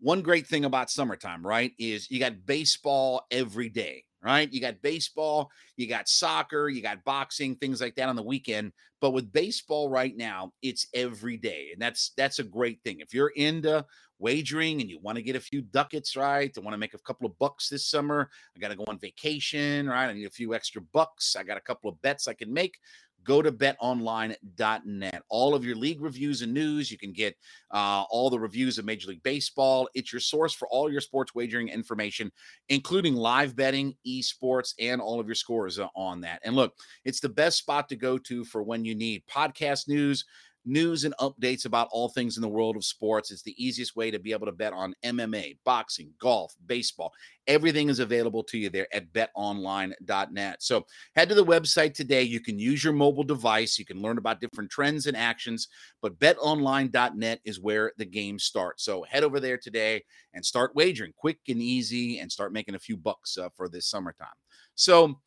one 0.00 0.22
great 0.22 0.46
thing 0.46 0.64
about 0.64 0.90
summertime, 0.90 1.44
right, 1.44 1.72
is 1.78 2.10
you 2.10 2.20
got 2.20 2.46
baseball 2.46 3.26
every 3.30 3.68
day, 3.68 4.04
right? 4.22 4.52
You 4.52 4.60
got 4.60 4.80
baseball, 4.80 5.50
you 5.76 5.88
got 5.88 6.08
soccer, 6.08 6.68
you 6.68 6.82
got 6.82 7.04
boxing, 7.04 7.56
things 7.56 7.80
like 7.80 7.96
that 7.96 8.08
on 8.08 8.16
the 8.16 8.22
weekend. 8.22 8.72
But 9.00 9.10
with 9.10 9.32
baseball 9.32 9.88
right 9.88 10.16
now, 10.16 10.52
it's 10.62 10.86
every 10.94 11.36
day. 11.36 11.70
And 11.72 11.82
that's 11.82 12.12
that's 12.16 12.38
a 12.38 12.44
great 12.44 12.80
thing. 12.84 13.00
If 13.00 13.14
you're 13.14 13.32
into 13.34 13.84
wagering 14.18 14.80
and 14.80 14.90
you 14.90 14.98
want 15.00 15.16
to 15.16 15.22
get 15.22 15.36
a 15.36 15.40
few 15.40 15.62
ducats, 15.62 16.16
right? 16.16 16.52
I 16.56 16.60
want 16.60 16.74
to 16.74 16.78
make 16.78 16.94
a 16.94 16.98
couple 16.98 17.26
of 17.26 17.38
bucks 17.38 17.68
this 17.68 17.86
summer. 17.86 18.30
I 18.56 18.60
got 18.60 18.68
to 18.68 18.76
go 18.76 18.84
on 18.88 18.98
vacation, 18.98 19.88
right? 19.88 20.08
I 20.08 20.12
need 20.12 20.26
a 20.26 20.30
few 20.30 20.54
extra 20.54 20.82
bucks. 20.92 21.36
I 21.36 21.42
got 21.42 21.56
a 21.56 21.62
couple 21.62 21.90
of 21.90 22.00
bets 22.02 22.28
I 22.28 22.34
can 22.34 22.52
make 22.52 22.78
go 23.24 23.42
to 23.42 23.52
betonline.net. 23.52 25.22
All 25.28 25.54
of 25.54 25.64
your 25.64 25.76
league 25.76 26.00
reviews 26.00 26.42
and 26.42 26.54
news. 26.54 26.90
You 26.90 26.98
can 26.98 27.12
get 27.12 27.36
uh, 27.70 28.04
all 28.10 28.30
the 28.30 28.40
reviews 28.40 28.78
of 28.78 28.86
Major 28.86 29.08
League 29.08 29.22
Baseball. 29.22 29.88
It's 29.94 30.12
your 30.12 30.20
source 30.20 30.54
for 30.54 30.66
all 30.68 30.90
your 30.90 31.00
sports 31.02 31.34
wagering 31.34 31.68
information, 31.68 32.32
including 32.68 33.14
live 33.14 33.54
betting, 33.54 33.94
esports, 34.06 34.72
and 34.78 35.00
all 35.00 35.20
of 35.20 35.26
your 35.26 35.34
scores 35.34 35.78
on 35.94 36.20
that. 36.22 36.40
And 36.42 36.56
look, 36.56 36.74
it's 37.04 37.20
the 37.20 37.28
best 37.28 37.58
spot 37.58 37.88
to 37.90 37.96
go 37.96 38.18
to 38.18 38.44
for 38.44 38.62
when 38.62 38.84
you 38.84 38.94
need 38.94 39.24
podcast 39.30 39.88
news 39.88 40.24
news 40.68 41.04
and 41.04 41.14
updates 41.18 41.64
about 41.64 41.88
all 41.90 42.08
things 42.08 42.36
in 42.36 42.42
the 42.42 42.48
world 42.48 42.76
of 42.76 42.84
sports. 42.84 43.30
It's 43.30 43.42
the 43.42 43.54
easiest 43.62 43.96
way 43.96 44.10
to 44.10 44.18
be 44.18 44.32
able 44.32 44.46
to 44.46 44.52
bet 44.52 44.72
on 44.72 44.94
MMA, 45.04 45.58
boxing, 45.64 46.12
golf, 46.20 46.54
baseball. 46.66 47.12
Everything 47.46 47.88
is 47.88 47.98
available 47.98 48.44
to 48.44 48.58
you 48.58 48.68
there 48.68 48.86
at 48.94 49.12
betonline.net. 49.12 50.62
So 50.62 50.86
head 51.16 51.28
to 51.30 51.34
the 51.34 51.44
website 51.44 51.94
today. 51.94 52.22
You 52.22 52.40
can 52.40 52.58
use 52.58 52.84
your 52.84 52.92
mobile 52.92 53.24
device. 53.24 53.78
You 53.78 53.86
can 53.86 54.02
learn 54.02 54.18
about 54.18 54.40
different 54.40 54.70
trends 54.70 55.06
and 55.06 55.16
actions, 55.16 55.68
but 56.02 56.18
betonline.net 56.18 57.40
is 57.44 57.60
where 57.60 57.92
the 57.96 58.04
game 58.04 58.38
starts. 58.38 58.84
So 58.84 59.04
head 59.04 59.24
over 59.24 59.40
there 59.40 59.58
today 59.58 60.04
and 60.34 60.44
start 60.44 60.74
wagering 60.74 61.14
quick 61.16 61.38
and 61.48 61.62
easy 61.62 62.18
and 62.18 62.30
start 62.30 62.52
making 62.52 62.74
a 62.74 62.80
few 62.80 62.96
bucks 62.96 63.38
uh, 63.38 63.48
for 63.56 63.68
this 63.68 63.86
summertime. 63.86 64.28
So 64.74 65.18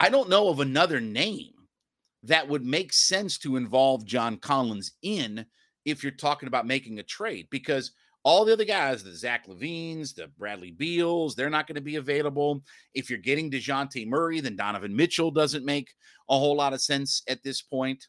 I 0.00 0.08
don't 0.08 0.30
know 0.30 0.48
of 0.48 0.60
another 0.60 1.00
name 1.00 1.52
that 2.24 2.48
would 2.48 2.64
make 2.64 2.92
sense 2.92 3.38
to 3.38 3.56
involve 3.56 4.04
John 4.04 4.36
Collins 4.36 4.92
in 5.02 5.46
if 5.84 6.02
you're 6.02 6.12
talking 6.12 6.46
about 6.46 6.66
making 6.66 6.98
a 6.98 7.02
trade 7.02 7.48
because 7.50 7.92
all 8.22 8.44
the 8.44 8.52
other 8.52 8.66
guys, 8.66 9.02
the 9.02 9.14
Zach 9.14 9.46
LaVines, 9.46 10.14
the 10.14 10.28
Bradley 10.38 10.72
Beals, 10.72 11.34
they're 11.34 11.48
not 11.48 11.66
going 11.66 11.76
to 11.76 11.80
be 11.80 11.96
available. 11.96 12.62
If 12.94 13.08
you're 13.08 13.18
getting 13.18 13.50
DeJounte 13.50 14.06
Murray, 14.06 14.40
then 14.40 14.56
Donovan 14.56 14.94
Mitchell 14.94 15.30
doesn't 15.30 15.64
make 15.64 15.94
a 16.28 16.38
whole 16.38 16.56
lot 16.56 16.74
of 16.74 16.82
sense 16.82 17.22
at 17.28 17.42
this 17.42 17.62
point. 17.62 18.06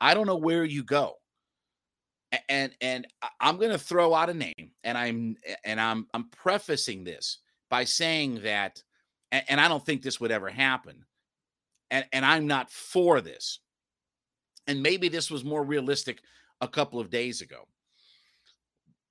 I 0.00 0.12
don't 0.12 0.26
know 0.26 0.36
where 0.36 0.64
you 0.64 0.84
go. 0.84 1.14
And 2.48 2.72
and 2.80 3.06
I'm 3.40 3.58
going 3.58 3.70
to 3.70 3.78
throw 3.78 4.12
out 4.12 4.28
a 4.28 4.34
name 4.34 4.72
and 4.82 4.98
I'm 4.98 5.36
and 5.64 5.80
I'm 5.80 6.08
I'm 6.12 6.28
prefacing 6.30 7.04
this 7.04 7.38
by 7.70 7.84
saying 7.84 8.42
that 8.42 8.82
and 9.30 9.60
I 9.60 9.68
don't 9.68 9.84
think 9.84 10.02
this 10.02 10.20
would 10.20 10.32
ever 10.32 10.50
happen 10.50 11.04
and, 11.94 12.04
and 12.12 12.26
I'm 12.26 12.48
not 12.48 12.72
for 12.72 13.20
this. 13.20 13.60
And 14.66 14.82
maybe 14.82 15.08
this 15.08 15.30
was 15.30 15.44
more 15.44 15.62
realistic 15.62 16.20
a 16.60 16.66
couple 16.66 16.98
of 16.98 17.08
days 17.08 17.40
ago. 17.40 17.68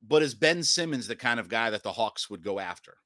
But 0.05 0.21
is 0.21 0.35
Ben 0.35 0.63
Simmons 0.63 1.07
the 1.07 1.15
kind 1.15 1.39
of 1.39 1.47
guy 1.47 1.69
that 1.69 1.81
the 1.81 1.93
Hawks 1.93 2.29
would 2.29 2.43
go 2.43 2.59
after? 2.59 2.97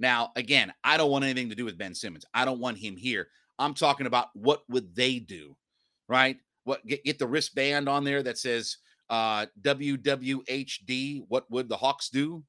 Now, 0.00 0.32
again, 0.34 0.72
I 0.82 0.96
don't 0.96 1.12
want 1.12 1.24
anything 1.24 1.50
to 1.50 1.54
do 1.54 1.64
with 1.64 1.78
Ben 1.78 1.94
Simmons. 1.94 2.24
I 2.34 2.44
don't 2.44 2.58
want 2.58 2.78
him 2.78 2.96
here. 2.96 3.28
I'm 3.60 3.74
talking 3.74 4.06
about 4.06 4.30
what 4.34 4.64
would 4.68 4.92
they 4.92 5.20
do, 5.20 5.56
right? 6.08 6.38
What 6.64 6.84
get, 6.84 7.04
get 7.04 7.20
the 7.20 7.28
wristband 7.28 7.88
on 7.88 8.02
there 8.02 8.24
that 8.24 8.38
says 8.38 8.78
uh, 9.08 9.46
WWHD. 9.60 11.26
What 11.28 11.48
would 11.48 11.68
the 11.68 11.76
Hawks 11.76 12.08
do? 12.08 12.42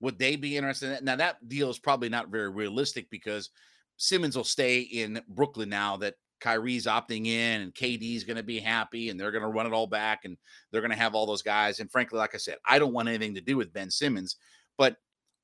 Would 0.00 0.18
they 0.18 0.36
be 0.36 0.56
interested 0.56 0.86
in 0.86 0.92
that? 0.92 1.04
Now, 1.04 1.16
that 1.16 1.46
deal 1.46 1.68
is 1.68 1.78
probably 1.78 2.08
not 2.08 2.30
very 2.30 2.48
realistic 2.48 3.10
because 3.10 3.50
Simmons 3.96 4.36
will 4.36 4.44
stay 4.44 4.80
in 4.80 5.20
Brooklyn 5.28 5.68
now 5.68 5.96
that 5.98 6.14
Kyrie's 6.40 6.86
opting 6.86 7.26
in 7.26 7.62
and 7.62 7.74
KD's 7.74 8.24
going 8.24 8.36
to 8.36 8.42
be 8.42 8.60
happy 8.60 9.08
and 9.08 9.18
they're 9.18 9.30
going 9.30 9.42
to 9.42 9.48
run 9.48 9.66
it 9.66 9.72
all 9.72 9.86
back 9.86 10.24
and 10.24 10.36
they're 10.70 10.80
going 10.80 10.90
to 10.90 10.96
have 10.96 11.14
all 11.14 11.26
those 11.26 11.42
guys. 11.42 11.80
And 11.80 11.90
frankly, 11.90 12.18
like 12.18 12.34
I 12.34 12.38
said, 12.38 12.56
I 12.64 12.78
don't 12.78 12.92
want 12.92 13.08
anything 13.08 13.34
to 13.34 13.40
do 13.40 13.56
with 13.56 13.72
Ben 13.72 13.90
Simmons. 13.90 14.36
But 14.76 14.96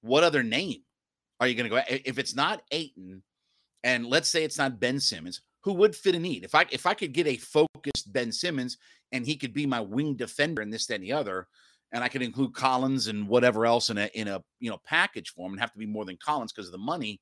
what 0.03 0.25
other 0.25 0.43
name 0.43 0.83
are 1.41 1.47
you 1.47 1.55
going 1.55 1.71
to 1.71 1.77
go? 1.77 1.83
If 1.89 2.19
it's 2.19 2.35
not 2.35 2.63
Ayton, 2.71 3.23
and 3.85 4.07
let's 4.07 4.29
say 4.29 4.45
it's 4.45 4.59
not 4.59 4.79
Ben 4.79 5.01
Simmons, 5.01 5.41
who 5.63 5.73
would 5.75 5.97
fit 5.97 6.15
a 6.15 6.19
need? 6.19 6.45
If 6.45 6.55
I 6.55 6.67
if 6.71 6.87
I 6.87 6.95
could 6.95 7.13
get 7.13 7.27
a 7.27 7.37
focused 7.37 8.13
Ben 8.13 8.31
Simmons 8.33 8.79
and 9.13 9.25
he 9.27 9.37
could 9.37 9.53
be 9.53 9.67
my 9.67 9.81
wing 9.81 10.15
defender 10.15 10.63
in 10.63 10.71
this, 10.71 10.91
and 10.91 11.03
the 11.03 11.13
other, 11.13 11.49
and 11.93 12.03
I 12.03 12.09
could 12.09 12.23
include 12.23 12.55
Collins 12.55 13.09
and 13.09 13.29
whatever 13.29 13.67
else 13.67 13.91
in 13.91 13.99
a 13.99 14.11
in 14.15 14.29
a 14.29 14.43
you 14.61 14.71
know 14.71 14.79
package 14.85 15.31
form 15.31 15.53
and 15.53 15.61
have 15.61 15.73
to 15.73 15.79
be 15.79 15.87
more 15.87 16.05
than 16.05 16.19
Collins 16.25 16.53
because 16.53 16.67
of 16.67 16.73
the 16.73 16.79
money 16.79 17.21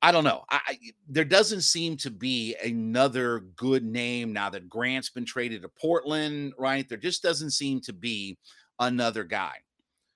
I 0.00 0.12
don't 0.12 0.24
know. 0.24 0.44
I, 0.48 0.60
I, 0.66 0.78
there 1.08 1.24
doesn't 1.24 1.62
seem 1.62 1.96
to 1.98 2.10
be 2.10 2.54
another 2.62 3.40
good 3.56 3.84
name 3.84 4.32
now 4.32 4.48
that 4.50 4.68
Grant's 4.68 5.10
been 5.10 5.24
traded 5.24 5.62
to 5.62 5.68
Portland, 5.68 6.52
right? 6.56 6.88
There 6.88 6.98
just 6.98 7.22
doesn't 7.22 7.50
seem 7.50 7.80
to 7.82 7.92
be 7.92 8.38
another 8.78 9.24
guy. 9.24 9.54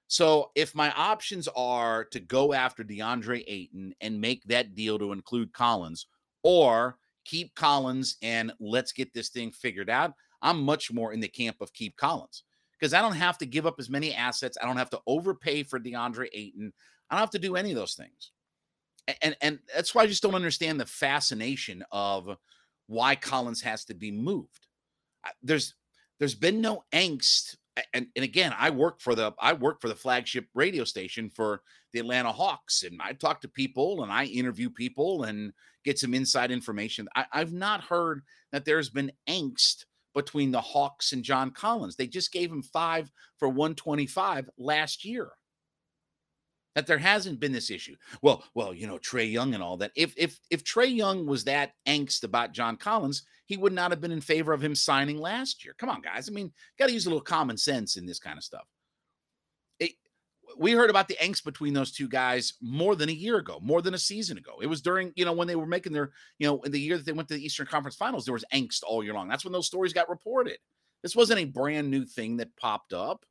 So 0.07 0.51
if 0.55 0.75
my 0.75 0.93
options 0.93 1.49
are 1.57 2.05
to 2.07 2.21
go 2.21 2.53
after 2.53 2.85
DeAndre 2.85 3.43
Ayton 3.47 3.95
and 4.01 4.21
make 4.21 4.45
that 4.45 4.75
deal 4.75 4.99
to 4.99 5.13
include 5.13 5.53
Collins, 5.53 6.07
or 6.43 6.99
keep 7.25 7.55
Collins 7.55 8.17
and 8.23 8.53
let's 8.61 8.93
get 8.93 9.13
this 9.15 9.31
thing 9.31 9.51
figured 9.51 9.91
out, 9.91 10.13
I'm 10.43 10.63
much 10.63 10.93
more 10.93 11.13
in 11.13 11.21
the 11.21 11.29
camp 11.29 11.57
of 11.61 11.73
keep 11.73 11.97
Collins 11.97 12.45
because 12.79 12.95
I 12.95 13.01
don't 13.01 13.17
have 13.17 13.39
to 13.39 13.47
give 13.47 13.67
up 13.67 13.77
as 13.79 13.89
many 13.89 14.15
assets. 14.15 14.59
I 14.61 14.67
don't 14.67 14.77
have 14.77 14.91
to 14.91 15.01
overpay 15.07 15.63
for 15.63 15.81
DeAndre 15.81 16.29
Ayton. 16.33 16.73
I 17.11 17.15
don't 17.15 17.21
have 17.21 17.31
to 17.31 17.39
do 17.39 17.57
any 17.57 17.71
of 17.71 17.77
those 17.77 17.95
things 17.95 18.33
and 19.21 19.37
and 19.41 19.59
that's 19.75 19.95
why 19.95 20.03
I 20.03 20.07
just 20.07 20.23
don't 20.23 20.35
understand 20.35 20.81
the 20.81 20.87
fascination 20.87 21.85
of 21.91 22.37
why 22.87 23.17
Collins 23.17 23.63
has 23.63 23.85
to 23.87 23.95
be 23.95 24.11
moved. 24.11 24.67
There's 25.43 25.75
there's 26.19 26.35
been 26.35 26.61
no 26.61 26.85
angst 26.93 27.57
and, 27.95 28.07
and 28.15 28.25
again 28.25 28.55
i 28.59 28.71
work 28.71 29.01
for 29.01 29.15
the 29.15 29.33
i 29.41 29.53
work 29.53 29.81
for 29.81 29.89
the 29.89 29.95
flagship 29.95 30.47
radio 30.55 30.85
station 30.85 31.31
for 31.31 31.63
the 31.93 31.99
atlanta 31.99 32.31
hawks 32.31 32.83
and 32.83 33.01
i 33.03 33.13
talk 33.13 33.41
to 33.41 33.49
people 33.49 34.03
and 34.03 34.13
i 34.13 34.25
interview 34.25 34.69
people 34.69 35.25
and 35.25 35.53
get 35.85 35.99
some 35.99 36.15
inside 36.15 36.51
information. 36.51 37.09
I, 37.17 37.25
i've 37.33 37.53
not 37.53 37.83
heard 37.83 38.23
that 38.53 38.65
there's 38.65 38.91
been 38.91 39.13
angst 39.29 39.85
between 40.15 40.51
the 40.51 40.61
hawks 40.61 41.13
and 41.13 41.25
john 41.25 41.51
collins. 41.51 41.97
They 41.97 42.07
just 42.07 42.33
gave 42.33 42.53
him 42.53 42.63
five 42.63 43.11
for 43.39 43.49
125 43.49 44.51
last 44.59 45.05
year 45.05 45.31
that 46.75 46.87
there 46.87 46.99
hasn't 46.99 47.41
been 47.41 47.53
this 47.53 47.71
issue. 47.71 47.97
Well, 48.23 48.45
well, 48.55 48.73
you 48.73 48.87
know, 48.87 48.99
Trae 48.99 49.31
Young 49.31 49.55
and 49.55 49.63
all 49.63 49.77
that. 49.79 49.93
If 49.95 50.15
if 50.17 50.39
if 50.51 50.65
Trae 50.65 50.95
Young 50.95 51.27
was 51.27 51.45
that 51.45 51.73
angst 51.87 52.25
about 52.25 52.53
John 52.53 52.77
Collins, 52.77 53.25
he 53.47 53.57
would 53.57 53.73
not 53.73 53.91
have 53.91 54.01
been 54.01 54.13
in 54.13 54.21
favor 54.21 54.53
of 54.53 54.63
him 54.63 54.75
signing 54.75 55.19
last 55.19 55.65
year. 55.65 55.75
Come 55.77 55.91
on, 55.91 56.01
guys. 56.01 56.29
I 56.29 56.33
mean, 56.33 56.53
got 56.79 56.87
to 56.87 56.93
use 56.93 57.07
a 57.07 57.11
little 57.11 57.21
common 57.21 57.57
sense 57.57 57.97
in 57.97 58.07
this 58.07 58.19
kind 58.19 58.39
of 58.39 58.45
stuff. 58.45 58.67
It, 59.79 59.93
we 60.59 60.73
heard 60.73 60.91
about 60.91 61.09
the 61.09 61.19
angst 61.21 61.45
between 61.45 61.75
those 61.75 61.93
two 61.93 62.09
guys 62.09 62.55
more 62.63 62.97
than 62.97 63.09
a 63.09 63.13
year 63.13 63.37
ago, 63.37 63.59
more 63.63 63.83
than 63.83 63.95
a 63.95 63.99
season 63.99 64.39
ago. 64.39 64.55
It 64.63 64.67
was 64.67 64.81
during, 64.81 65.13
you 65.17 65.25
know, 65.25 65.33
when 65.33 65.49
they 65.49 65.57
were 65.57 65.67
making 65.67 65.93
their, 65.93 66.13
you 66.39 66.47
know, 66.47 66.63
in 66.63 66.73
the 66.73 66.81
year 66.81 66.97
that 66.97 67.05
they 67.05 67.13
went 67.13 67.29
to 67.29 67.35
the 67.35 67.45
Eastern 67.45 67.67
Conference 67.67 67.97
Finals, 67.97 68.25
there 68.25 68.35
was 68.35 68.45
angst 68.55 68.83
all 68.87 69.05
year 69.05 69.15
long. 69.15 69.29
That's 69.29 69.45
when 69.45 69.53
those 69.53 69.67
stories 69.67 69.93
got 69.93 70.09
reported. 70.09 70.59
This 71.03 71.17
wasn't 71.17 71.41
a 71.41 71.45
brand 71.45 71.91
new 71.91 72.05
thing 72.05 72.39
that 72.39 72.57
popped 72.57 72.93
up. 72.93 73.27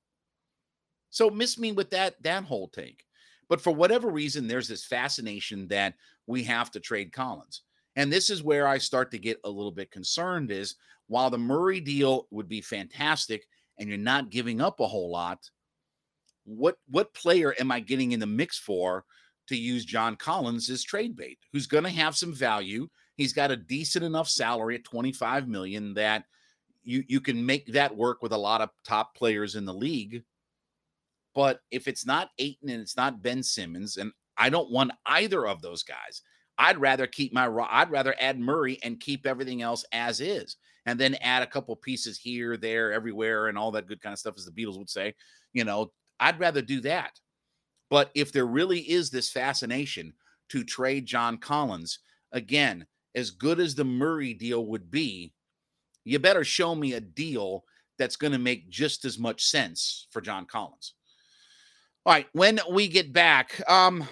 So 1.09 1.29
miss 1.29 1.57
me 1.57 1.71
with 1.71 1.91
that 1.91 2.21
that 2.23 2.43
whole 2.43 2.67
take. 2.69 3.03
But 3.51 3.59
for 3.59 3.71
whatever 3.71 4.09
reason, 4.09 4.47
there's 4.47 4.69
this 4.69 4.85
fascination 4.85 5.67
that 5.67 5.95
we 6.25 6.41
have 6.45 6.71
to 6.71 6.79
trade 6.79 7.11
Collins. 7.11 7.63
And 7.97 8.09
this 8.09 8.29
is 8.29 8.41
where 8.41 8.65
I 8.65 8.77
start 8.77 9.11
to 9.11 9.19
get 9.19 9.41
a 9.43 9.49
little 9.49 9.73
bit 9.73 9.91
concerned 9.91 10.51
is 10.51 10.75
while 11.07 11.29
the 11.29 11.37
Murray 11.37 11.81
deal 11.81 12.27
would 12.31 12.47
be 12.47 12.61
fantastic 12.61 13.45
and 13.77 13.89
you're 13.89 13.97
not 13.97 14.29
giving 14.29 14.61
up 14.61 14.79
a 14.79 14.87
whole 14.87 15.11
lot, 15.11 15.49
what 16.45 16.77
what 16.87 17.13
player 17.13 17.53
am 17.59 17.73
I 17.73 17.81
getting 17.81 18.13
in 18.13 18.21
the 18.21 18.25
mix 18.25 18.57
for 18.57 19.03
to 19.49 19.57
use 19.57 19.83
John 19.83 20.15
Collins 20.15 20.69
as 20.69 20.81
trade 20.81 21.17
bait? 21.17 21.37
Who's 21.51 21.67
going 21.67 21.83
to 21.83 21.89
have 21.89 22.15
some 22.15 22.33
value? 22.33 22.87
He's 23.17 23.33
got 23.33 23.51
a 23.51 23.57
decent 23.57 24.05
enough 24.05 24.29
salary 24.29 24.75
at 24.75 24.85
25 24.85 25.49
million 25.49 25.93
that 25.95 26.23
you 26.83 27.03
you 27.05 27.19
can 27.19 27.45
make 27.45 27.65
that 27.73 27.97
work 27.97 28.21
with 28.21 28.31
a 28.31 28.37
lot 28.37 28.61
of 28.61 28.69
top 28.85 29.13
players 29.13 29.57
in 29.57 29.65
the 29.65 29.73
league. 29.73 30.23
But 31.33 31.59
if 31.71 31.87
it's 31.87 32.05
not 32.05 32.29
Ayton 32.39 32.69
and 32.69 32.81
it's 32.81 32.97
not 32.97 33.21
Ben 33.21 33.41
Simmons, 33.43 33.97
and 33.97 34.11
I 34.37 34.49
don't 34.49 34.71
want 34.71 34.91
either 35.05 35.47
of 35.47 35.61
those 35.61 35.83
guys, 35.83 36.21
I'd 36.57 36.77
rather 36.77 37.07
keep 37.07 37.33
my 37.33 37.47
I'd 37.69 37.91
rather 37.91 38.15
add 38.19 38.39
Murray 38.39 38.77
and 38.83 38.99
keep 38.99 39.25
everything 39.25 39.61
else 39.61 39.85
as 39.91 40.19
is, 40.19 40.57
and 40.85 40.99
then 40.99 41.15
add 41.15 41.43
a 41.43 41.47
couple 41.47 41.75
pieces 41.75 42.17
here, 42.17 42.57
there, 42.57 42.91
everywhere, 42.91 43.47
and 43.47 43.57
all 43.57 43.71
that 43.71 43.87
good 43.87 44.01
kind 44.01 44.13
of 44.13 44.19
stuff, 44.19 44.35
as 44.37 44.45
the 44.45 44.51
Beatles 44.51 44.77
would 44.77 44.89
say. 44.89 45.13
You 45.53 45.63
know, 45.63 45.91
I'd 46.19 46.39
rather 46.39 46.61
do 46.61 46.81
that. 46.81 47.19
But 47.89 48.11
if 48.15 48.31
there 48.31 48.45
really 48.45 48.79
is 48.79 49.09
this 49.09 49.29
fascination 49.29 50.13
to 50.49 50.63
trade 50.63 51.05
John 51.05 51.37
Collins, 51.37 51.99
again, 52.31 52.85
as 53.15 53.31
good 53.31 53.59
as 53.59 53.75
the 53.75 53.83
Murray 53.83 54.33
deal 54.33 54.65
would 54.67 54.89
be, 54.89 55.33
you 56.05 56.19
better 56.19 56.43
show 56.43 56.73
me 56.73 56.93
a 56.93 57.01
deal 57.01 57.65
that's 57.97 58.15
going 58.15 58.31
to 58.33 58.39
make 58.39 58.69
just 58.69 59.03
as 59.05 59.19
much 59.19 59.43
sense 59.43 60.07
for 60.11 60.21
John 60.21 60.45
Collins. 60.45 60.93
All 62.03 62.13
right, 62.13 62.25
when 62.33 62.59
we 62.71 62.87
get 62.87 63.13
back, 63.13 63.61
um, 63.69 64.03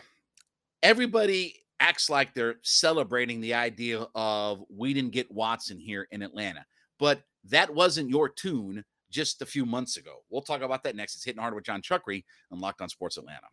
everybody 0.84 1.56
acts 1.80 2.08
like 2.08 2.36
they're 2.36 2.58
celebrating 2.62 3.42
the 3.42 3.56
idea 3.56 4.06
of 4.14 4.64
we 4.70 4.94
didn't 4.94 5.12
get 5.12 5.32
Watson 5.32 5.80
here 5.80 6.08
in 6.12 6.22
Atlanta, 6.22 6.64
but 7.00 7.24
that 7.46 7.74
wasn't 7.74 8.12
your 8.12 8.30
tune 8.30 8.84
just 9.10 9.42
a 9.42 9.46
few 9.46 9.66
months 9.66 9.98
ago. 9.98 10.18
We'll 10.30 10.44
talk 10.44 10.62
about 10.62 10.84
that 10.84 10.96
next. 10.96 11.16
It's 11.16 11.26
hitting 11.26 11.42
hard 11.42 11.56
with 11.56 11.64
Jon 11.64 11.82
Chuckery 11.82 12.26
on 12.52 12.60
Locked 12.60 12.82
On 12.82 12.90
Sports 12.90 13.18
Atlanta. 13.18 13.48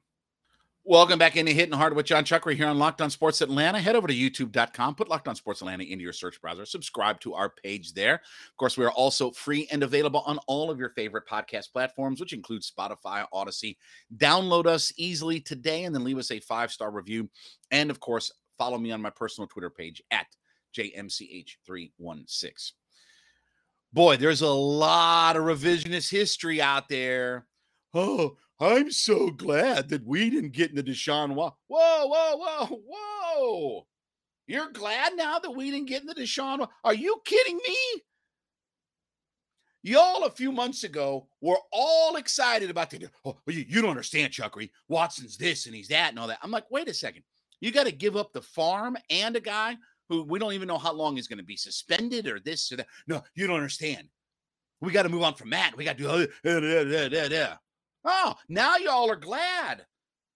Welcome 0.88 1.18
back 1.18 1.34
into 1.34 1.50
Hitting 1.50 1.74
Hard 1.74 1.96
with 1.96 2.06
Jon 2.06 2.22
Chuckery 2.22 2.54
here 2.54 2.68
on 2.68 2.78
Locked 2.78 3.00
On 3.00 3.10
Sports 3.10 3.40
Atlanta. 3.40 3.80
Head 3.80 3.96
over 3.96 4.06
to 4.06 4.14
youtube.com, 4.14 4.94
put 4.94 5.08
Locked 5.08 5.26
On 5.26 5.34
Sports 5.34 5.60
Atlanta 5.60 5.82
into 5.82 6.04
your 6.04 6.12
search 6.12 6.40
browser, 6.40 6.64
subscribe 6.64 7.18
to 7.22 7.34
our 7.34 7.50
page 7.50 7.92
there. 7.92 8.14
Of 8.14 8.56
course, 8.56 8.78
we 8.78 8.84
are 8.84 8.92
also 8.92 9.32
free 9.32 9.66
and 9.72 9.82
available 9.82 10.22
on 10.26 10.38
all 10.46 10.70
of 10.70 10.78
your 10.78 10.90
favorite 10.90 11.26
podcast 11.28 11.72
platforms, 11.72 12.20
which 12.20 12.32
includes 12.32 12.70
Spotify, 12.70 13.26
Audacy. 13.34 13.78
Download 14.16 14.66
us 14.66 14.92
easily 14.96 15.40
today 15.40 15.82
and 15.82 15.92
then 15.92 16.04
leave 16.04 16.18
us 16.18 16.30
a 16.30 16.38
five 16.38 16.70
star 16.70 16.92
review. 16.92 17.28
And 17.72 17.90
of 17.90 17.98
course, 17.98 18.30
follow 18.56 18.78
me 18.78 18.92
on 18.92 19.02
my 19.02 19.10
personal 19.10 19.48
Twitter 19.48 19.70
page 19.70 20.00
at 20.12 20.28
JMCH316. 20.78 22.72
Boy, 23.92 24.16
there's 24.18 24.42
a 24.42 24.48
lot 24.48 25.36
of 25.36 25.42
revisionist 25.42 26.12
history 26.12 26.62
out 26.62 26.88
there. 26.88 27.48
Oh, 27.92 28.36
I'm 28.58 28.90
so 28.90 29.30
glad 29.30 29.90
that 29.90 30.06
we 30.06 30.30
didn't 30.30 30.52
get 30.52 30.70
into 30.70 30.82
Deshaun 30.82 31.34
Watson. 31.34 31.58
Whoa, 31.68 32.06
whoa, 32.06 32.36
whoa, 32.36 32.82
whoa. 32.88 33.86
You're 34.46 34.70
glad 34.70 35.14
now 35.14 35.38
that 35.38 35.50
we 35.50 35.70
didn't 35.70 35.88
get 35.88 36.02
into 36.02 36.14
Deshaun? 36.14 36.66
Are 36.84 36.94
you 36.94 37.20
kidding 37.24 37.56
me? 37.56 37.76
Y'all 39.82 40.24
a 40.24 40.30
few 40.30 40.50
months 40.50 40.84
ago 40.84 41.28
were 41.40 41.58
all 41.70 42.16
excited 42.16 42.70
about 42.70 42.90
the. 42.90 43.08
Oh, 43.24 43.36
you, 43.46 43.64
you 43.68 43.80
don't 43.80 43.90
understand, 43.90 44.32
Chuckery. 44.32 44.70
Watson's 44.88 45.36
this 45.36 45.66
and 45.66 45.74
he's 45.74 45.88
that 45.88 46.10
and 46.10 46.18
all 46.18 46.26
that. 46.28 46.38
I'm 46.42 46.50
like, 46.50 46.64
wait 46.70 46.88
a 46.88 46.94
second. 46.94 47.22
You 47.60 47.70
got 47.72 47.86
to 47.86 47.92
give 47.92 48.16
up 48.16 48.32
the 48.32 48.42
farm 48.42 48.96
and 49.10 49.36
a 49.36 49.40
guy 49.40 49.76
who 50.08 50.22
we 50.22 50.38
don't 50.38 50.54
even 50.54 50.68
know 50.68 50.78
how 50.78 50.92
long 50.92 51.16
he's 51.16 51.28
going 51.28 51.38
to 51.38 51.44
be 51.44 51.56
suspended 51.56 52.26
or 52.26 52.40
this 52.40 52.72
or 52.72 52.76
that. 52.76 52.86
No, 53.06 53.22
you 53.34 53.46
don't 53.46 53.56
understand. 53.56 54.08
We 54.80 54.92
got 54.92 55.04
to 55.04 55.08
move 55.08 55.22
on 55.22 55.34
from 55.34 55.50
Matt. 55.50 55.76
We 55.76 55.84
got 55.84 55.98
to 55.98 56.02
do. 56.02 56.26
Oh, 56.44 57.56
Oh, 58.06 58.34
now 58.48 58.76
y'all 58.76 59.10
are 59.10 59.16
glad. 59.16 59.84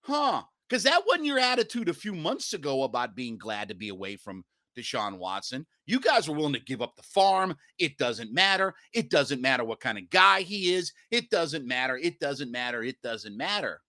Huh. 0.02 0.42
Because 0.68 0.82
that 0.84 1.02
wasn't 1.06 1.26
your 1.26 1.38
attitude 1.38 1.88
a 1.88 1.94
few 1.94 2.12
months 2.14 2.52
ago 2.52 2.82
about 2.82 3.16
being 3.16 3.38
glad 3.38 3.68
to 3.68 3.74
be 3.74 3.88
away 3.88 4.16
from 4.16 4.44
Deshaun 4.76 5.18
Watson. 5.18 5.66
You 5.86 6.00
guys 6.00 6.28
were 6.28 6.36
willing 6.36 6.52
to 6.54 6.60
give 6.60 6.82
up 6.82 6.94
the 6.96 7.02
farm. 7.02 7.56
It 7.78 7.96
doesn't 7.98 8.32
matter. 8.32 8.74
It 8.92 9.10
doesn't 9.10 9.40
matter 9.40 9.64
what 9.64 9.80
kind 9.80 9.98
of 9.98 10.10
guy 10.10 10.42
he 10.42 10.74
is. 10.74 10.92
It 11.10 11.30
doesn't 11.30 11.66
matter. 11.66 11.96
It 11.96 12.20
doesn't 12.20 12.52
matter. 12.52 12.82
It 12.82 13.00
doesn't 13.02 13.36
matter. 13.36 13.80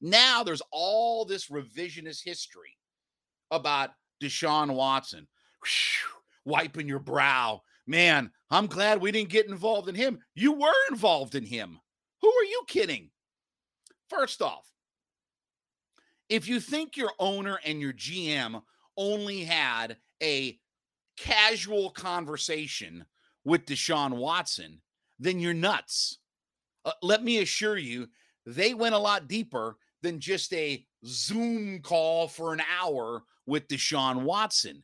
Now 0.00 0.42
there's 0.42 0.62
all 0.72 1.24
this 1.24 1.48
revisionist 1.48 2.22
history 2.24 2.76
about 3.50 3.90
Deshaun 4.22 4.74
Watson. 4.74 5.26
Whew, 5.62 6.20
wiping 6.44 6.88
your 6.88 6.98
brow. 6.98 7.62
Man, 7.86 8.30
I'm 8.50 8.66
glad 8.66 9.00
we 9.00 9.12
didn't 9.12 9.30
get 9.30 9.48
involved 9.48 9.88
in 9.88 9.94
him. 9.94 10.20
You 10.34 10.52
were 10.52 10.72
involved 10.90 11.34
in 11.34 11.44
him. 11.44 11.80
Who 12.22 12.28
are 12.28 12.44
you 12.44 12.62
kidding? 12.66 13.10
First 14.08 14.42
off, 14.42 14.66
if 16.28 16.48
you 16.48 16.60
think 16.60 16.96
your 16.96 17.12
owner 17.18 17.58
and 17.64 17.80
your 17.80 17.92
GM 17.92 18.62
only 18.96 19.44
had 19.44 19.96
a 20.22 20.58
casual 21.16 21.90
conversation 21.90 23.04
with 23.44 23.66
Deshaun 23.66 24.16
Watson, 24.16 24.80
then 25.18 25.40
you're 25.40 25.54
nuts. 25.54 26.18
Uh, 26.84 26.92
let 27.02 27.22
me 27.22 27.38
assure 27.38 27.76
you, 27.76 28.08
they 28.46 28.74
went 28.74 28.94
a 28.94 28.98
lot 28.98 29.28
deeper 29.28 29.76
than 30.02 30.20
just 30.20 30.52
a 30.54 30.84
Zoom 31.04 31.80
call 31.80 32.28
for 32.28 32.52
an 32.52 32.62
hour 32.80 33.24
with 33.46 33.68
Deshaun 33.68 34.22
Watson. 34.22 34.82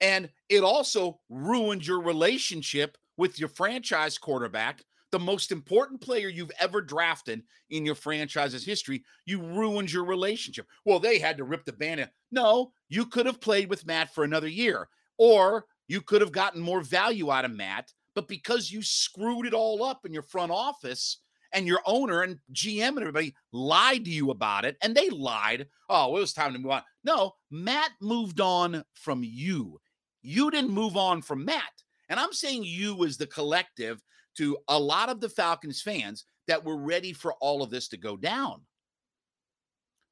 And 0.00 0.30
it 0.48 0.64
also 0.64 1.20
ruined 1.28 1.86
your 1.86 2.00
relationship 2.00 2.96
with 3.16 3.38
your 3.38 3.48
franchise 3.48 4.18
quarterback 4.18 4.82
the 5.10 5.18
most 5.18 5.52
important 5.52 6.00
player 6.00 6.28
you've 6.28 6.52
ever 6.60 6.80
drafted 6.80 7.42
in 7.70 7.84
your 7.84 7.94
franchise's 7.94 8.64
history, 8.64 9.04
you 9.26 9.42
ruined 9.42 9.92
your 9.92 10.04
relationship. 10.04 10.66
Well, 10.84 11.00
they 11.00 11.18
had 11.18 11.36
to 11.38 11.44
rip 11.44 11.64
the 11.64 11.72
band. 11.72 12.08
No, 12.30 12.72
you 12.88 13.06
could 13.06 13.26
have 13.26 13.40
played 13.40 13.68
with 13.68 13.86
Matt 13.86 14.14
for 14.14 14.24
another 14.24 14.48
year, 14.48 14.88
or 15.18 15.66
you 15.88 16.00
could 16.00 16.20
have 16.20 16.32
gotten 16.32 16.60
more 16.60 16.80
value 16.80 17.30
out 17.30 17.44
of 17.44 17.50
Matt. 17.52 17.92
But 18.14 18.28
because 18.28 18.70
you 18.70 18.82
screwed 18.82 19.46
it 19.46 19.54
all 19.54 19.82
up 19.82 20.04
in 20.04 20.12
your 20.12 20.22
front 20.22 20.52
office 20.52 21.18
and 21.52 21.66
your 21.66 21.80
owner 21.84 22.22
and 22.22 22.38
GM 22.52 22.90
and 22.90 23.00
everybody 23.00 23.34
lied 23.52 24.04
to 24.04 24.10
you 24.10 24.30
about 24.30 24.64
it, 24.64 24.76
and 24.82 24.94
they 24.94 25.10
lied. 25.10 25.66
Oh, 25.88 26.16
it 26.16 26.20
was 26.20 26.32
time 26.32 26.52
to 26.52 26.58
move 26.58 26.72
on. 26.72 26.82
No, 27.04 27.32
Matt 27.50 27.90
moved 28.00 28.40
on 28.40 28.84
from 28.94 29.22
you. 29.24 29.80
You 30.22 30.50
didn't 30.50 30.70
move 30.70 30.96
on 30.96 31.22
from 31.22 31.44
Matt. 31.44 31.62
And 32.08 32.18
I'm 32.18 32.32
saying 32.32 32.64
you 32.64 33.04
as 33.04 33.16
the 33.16 33.26
collective 33.26 34.02
to 34.36 34.58
a 34.68 34.78
lot 34.78 35.08
of 35.08 35.20
the 35.20 35.28
Falcons 35.28 35.82
fans 35.82 36.24
that 36.46 36.64
were 36.64 36.76
ready 36.76 37.12
for 37.12 37.34
all 37.34 37.62
of 37.62 37.70
this 37.70 37.88
to 37.88 37.96
go 37.96 38.16
down. 38.16 38.60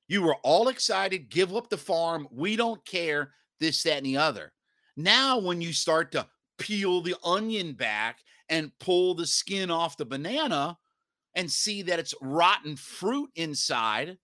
You 0.08 0.22
were 0.22 0.36
all 0.42 0.68
excited, 0.68 1.28
give 1.28 1.54
up 1.54 1.68
the 1.68 1.76
farm. 1.76 2.26
We 2.30 2.56
don't 2.56 2.84
care, 2.84 3.32
this, 3.60 3.82
that, 3.82 3.98
and 3.98 4.06
the 4.06 4.16
other. 4.16 4.52
Now, 4.96 5.38
when 5.38 5.60
you 5.60 5.72
start 5.72 6.12
to 6.12 6.26
peel 6.58 7.00
the 7.00 7.16
onion 7.24 7.74
back 7.74 8.20
and 8.48 8.72
pull 8.80 9.14
the 9.14 9.26
skin 9.26 9.70
off 9.70 9.96
the 9.96 10.06
banana 10.06 10.76
and 11.34 11.50
see 11.50 11.82
that 11.82 11.98
it's 11.98 12.14
rotten 12.20 12.74
fruit 12.76 13.30
inside, 13.36 14.18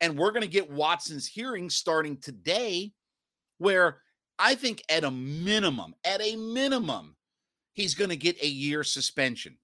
and 0.00 0.18
we're 0.18 0.32
going 0.32 0.42
to 0.42 0.48
get 0.48 0.70
Watson's 0.70 1.26
hearing 1.26 1.70
starting 1.70 2.18
today, 2.18 2.92
where 3.58 4.02
I 4.38 4.54
think 4.54 4.82
at 4.88 5.04
a 5.04 5.10
minimum, 5.10 5.94
at 6.04 6.20
a 6.20 6.36
minimum, 6.36 7.16
he's 7.72 7.94
going 7.94 8.10
to 8.10 8.16
get 8.16 8.42
a 8.42 8.46
year 8.46 8.84
suspension. 8.84 9.56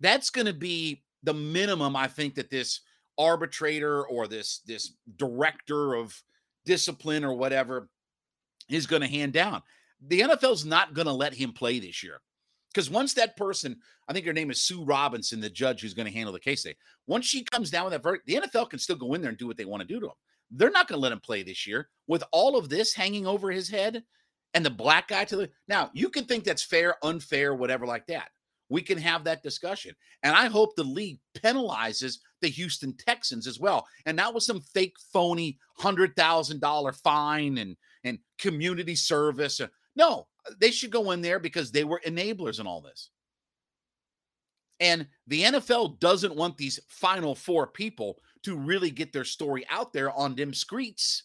That's 0.00 0.30
going 0.30 0.46
to 0.46 0.52
be 0.52 1.02
the 1.22 1.34
minimum 1.34 1.96
I 1.96 2.08
think 2.08 2.34
that 2.34 2.50
this 2.50 2.80
arbitrator 3.18 4.04
or 4.06 4.26
this 4.26 4.60
this 4.66 4.94
director 5.16 5.94
of 5.94 6.20
discipline 6.64 7.24
or 7.24 7.34
whatever 7.34 7.88
is 8.68 8.86
going 8.86 9.02
to 9.02 9.08
hand 9.08 9.32
down. 9.32 9.62
The 10.06 10.20
NFL's 10.20 10.64
not 10.64 10.94
going 10.94 11.06
to 11.06 11.12
let 11.12 11.34
him 11.34 11.52
play 11.52 11.78
this 11.78 12.02
year. 12.02 12.20
Because 12.72 12.90
once 12.90 13.14
that 13.14 13.36
person, 13.36 13.76
I 14.08 14.12
think 14.12 14.24
her 14.24 14.32
name 14.32 14.50
is 14.50 14.62
Sue 14.62 14.82
Robinson, 14.82 15.40
the 15.40 15.50
judge 15.50 15.82
who's 15.82 15.94
going 15.94 16.06
to 16.06 16.12
handle 16.12 16.32
the 16.32 16.40
case 16.40 16.62
today, 16.62 16.76
once 17.06 17.26
she 17.26 17.44
comes 17.44 17.70
down 17.70 17.84
with 17.84 17.92
that 17.92 18.02
verdict, 18.02 18.26
the 18.26 18.36
NFL 18.36 18.70
can 18.70 18.78
still 18.78 18.96
go 18.96 19.12
in 19.12 19.20
there 19.20 19.28
and 19.28 19.38
do 19.38 19.46
what 19.46 19.58
they 19.58 19.66
want 19.66 19.82
to 19.82 19.86
do 19.86 20.00
to 20.00 20.06
him. 20.06 20.12
They're 20.50 20.70
not 20.70 20.88
going 20.88 20.98
to 20.98 21.02
let 21.02 21.12
him 21.12 21.20
play 21.20 21.42
this 21.42 21.66
year 21.66 21.88
with 22.06 22.24
all 22.32 22.56
of 22.56 22.68
this 22.68 22.94
hanging 22.94 23.26
over 23.26 23.50
his 23.50 23.68
head 23.68 24.02
and 24.54 24.64
the 24.64 24.70
black 24.70 25.08
guy 25.08 25.24
to 25.24 25.36
the 25.36 25.50
now 25.68 25.90
you 25.92 26.08
can 26.08 26.24
think 26.24 26.44
that's 26.44 26.62
fair, 26.62 26.96
unfair, 27.02 27.54
whatever 27.54 27.86
like 27.86 28.06
that. 28.06 28.28
We 28.68 28.80
can 28.80 28.98
have 28.98 29.24
that 29.24 29.42
discussion. 29.42 29.94
And 30.22 30.34
I 30.34 30.46
hope 30.46 30.76
the 30.76 30.84
league 30.84 31.18
penalizes 31.36 32.18
the 32.40 32.48
Houston 32.48 32.96
Texans 32.96 33.46
as 33.46 33.60
well. 33.60 33.86
And 34.06 34.16
not 34.16 34.32
with 34.32 34.44
some 34.44 34.60
fake 34.60 34.94
phony 35.12 35.58
hundred 35.76 36.16
thousand 36.16 36.60
dollar 36.60 36.92
fine 36.92 37.58
and 37.58 37.76
and 38.04 38.18
community 38.38 38.94
service. 38.94 39.60
Uh, 39.60 39.68
no, 39.94 40.26
they 40.58 40.70
should 40.70 40.90
go 40.90 41.10
in 41.10 41.20
there 41.20 41.38
because 41.38 41.70
they 41.70 41.84
were 41.84 42.00
enablers 42.06 42.60
in 42.60 42.66
all 42.66 42.80
this. 42.80 43.10
And 44.80 45.06
the 45.28 45.42
NFL 45.42 46.00
doesn't 46.00 46.34
want 46.34 46.56
these 46.56 46.80
final 46.88 47.34
four 47.34 47.68
people 47.68 48.18
to 48.42 48.56
really 48.56 48.90
get 48.90 49.12
their 49.12 49.24
story 49.24 49.64
out 49.70 49.92
there 49.92 50.10
on 50.10 50.34
them 50.34 50.52
streets 50.52 51.24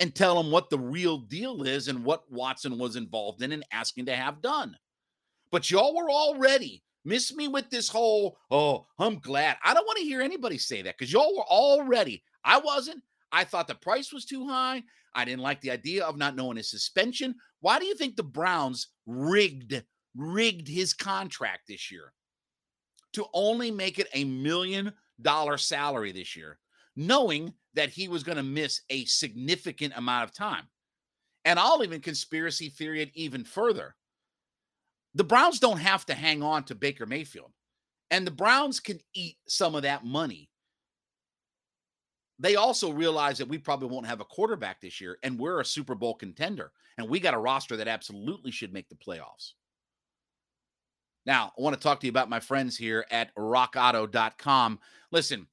and 0.00 0.14
tell 0.14 0.40
them 0.40 0.50
what 0.50 0.70
the 0.70 0.78
real 0.78 1.18
deal 1.18 1.62
is 1.62 1.88
and 1.88 2.04
what 2.04 2.30
Watson 2.30 2.78
was 2.78 2.96
involved 2.96 3.42
in 3.42 3.52
and 3.52 3.64
asking 3.72 4.06
to 4.06 4.16
have 4.16 4.42
done. 4.42 4.76
But 5.50 5.70
y'all 5.70 5.96
were 5.96 6.10
already 6.10 6.82
miss 7.06 7.34
me 7.34 7.48
with 7.48 7.70
this 7.70 7.88
whole, 7.88 8.36
oh, 8.50 8.84
I'm 8.98 9.20
glad. 9.20 9.56
I 9.64 9.72
don't 9.72 9.86
want 9.86 9.98
to 9.98 10.04
hear 10.04 10.20
anybody 10.20 10.58
say 10.58 10.82
that 10.82 10.98
because 10.98 11.12
y'all 11.12 11.36
were 11.36 11.44
already. 11.44 12.22
I 12.44 12.58
wasn't. 12.58 13.02
I 13.32 13.44
thought 13.44 13.68
the 13.68 13.76
price 13.76 14.12
was 14.12 14.26
too 14.26 14.46
high. 14.46 14.82
I 15.14 15.24
didn't 15.24 15.42
like 15.42 15.60
the 15.60 15.70
idea 15.70 16.04
of 16.04 16.18
not 16.18 16.36
knowing 16.36 16.56
his 16.56 16.70
suspension. 16.70 17.34
Why 17.60 17.78
do 17.78 17.86
you 17.86 17.94
think 17.94 18.16
the 18.16 18.22
Browns 18.22 18.88
rigged 19.06 19.82
rigged 20.14 20.66
his 20.66 20.92
contract 20.94 21.68
this 21.68 21.90
year 21.90 22.12
to 23.12 23.26
only 23.34 23.70
make 23.70 23.98
it 23.98 24.08
a 24.14 24.24
million 24.24 24.92
dollar 25.22 25.56
salary 25.56 26.12
this 26.12 26.36
year? 26.36 26.58
Knowing 26.96 27.52
that 27.74 27.90
he 27.90 28.08
was 28.08 28.22
going 28.22 28.36
to 28.36 28.42
miss 28.42 28.80
a 28.90 29.04
significant 29.04 29.92
amount 29.96 30.24
of 30.24 30.34
time. 30.34 30.64
And 31.44 31.58
I'll 31.58 31.84
even 31.84 32.00
conspiracy 32.00 32.70
theory 32.70 33.02
it 33.02 33.10
even 33.14 33.44
further. 33.44 33.94
The 35.14 35.24
Browns 35.24 35.60
don't 35.60 35.78
have 35.78 36.04
to 36.06 36.14
hang 36.14 36.42
on 36.42 36.64
to 36.64 36.74
Baker 36.74 37.06
Mayfield, 37.06 37.52
and 38.10 38.26
the 38.26 38.32
Browns 38.32 38.80
can 38.80 38.98
eat 39.14 39.36
some 39.46 39.74
of 39.74 39.82
that 39.82 40.04
money. 40.04 40.50
They 42.38 42.56
also 42.56 42.92
realize 42.92 43.38
that 43.38 43.48
we 43.48 43.56
probably 43.56 43.88
won't 43.88 44.06
have 44.06 44.20
a 44.20 44.26
quarterback 44.26 44.80
this 44.80 45.00
year, 45.00 45.18
and 45.22 45.38
we're 45.38 45.60
a 45.60 45.64
Super 45.64 45.94
Bowl 45.94 46.14
contender, 46.14 46.72
and 46.98 47.08
we 47.08 47.20
got 47.20 47.34
a 47.34 47.38
roster 47.38 47.76
that 47.76 47.88
absolutely 47.88 48.50
should 48.50 48.72
make 48.72 48.88
the 48.88 48.96
playoffs. 48.96 49.52
Now, 51.24 51.52
I 51.58 51.62
want 51.62 51.74
to 51.74 51.82
talk 51.82 51.98
to 52.00 52.06
you 52.06 52.10
about 52.10 52.30
my 52.30 52.38
friends 52.40 52.76
here 52.76 53.04
at 53.10 53.34
rockauto.com. 53.34 54.78
Listen, 55.10 55.46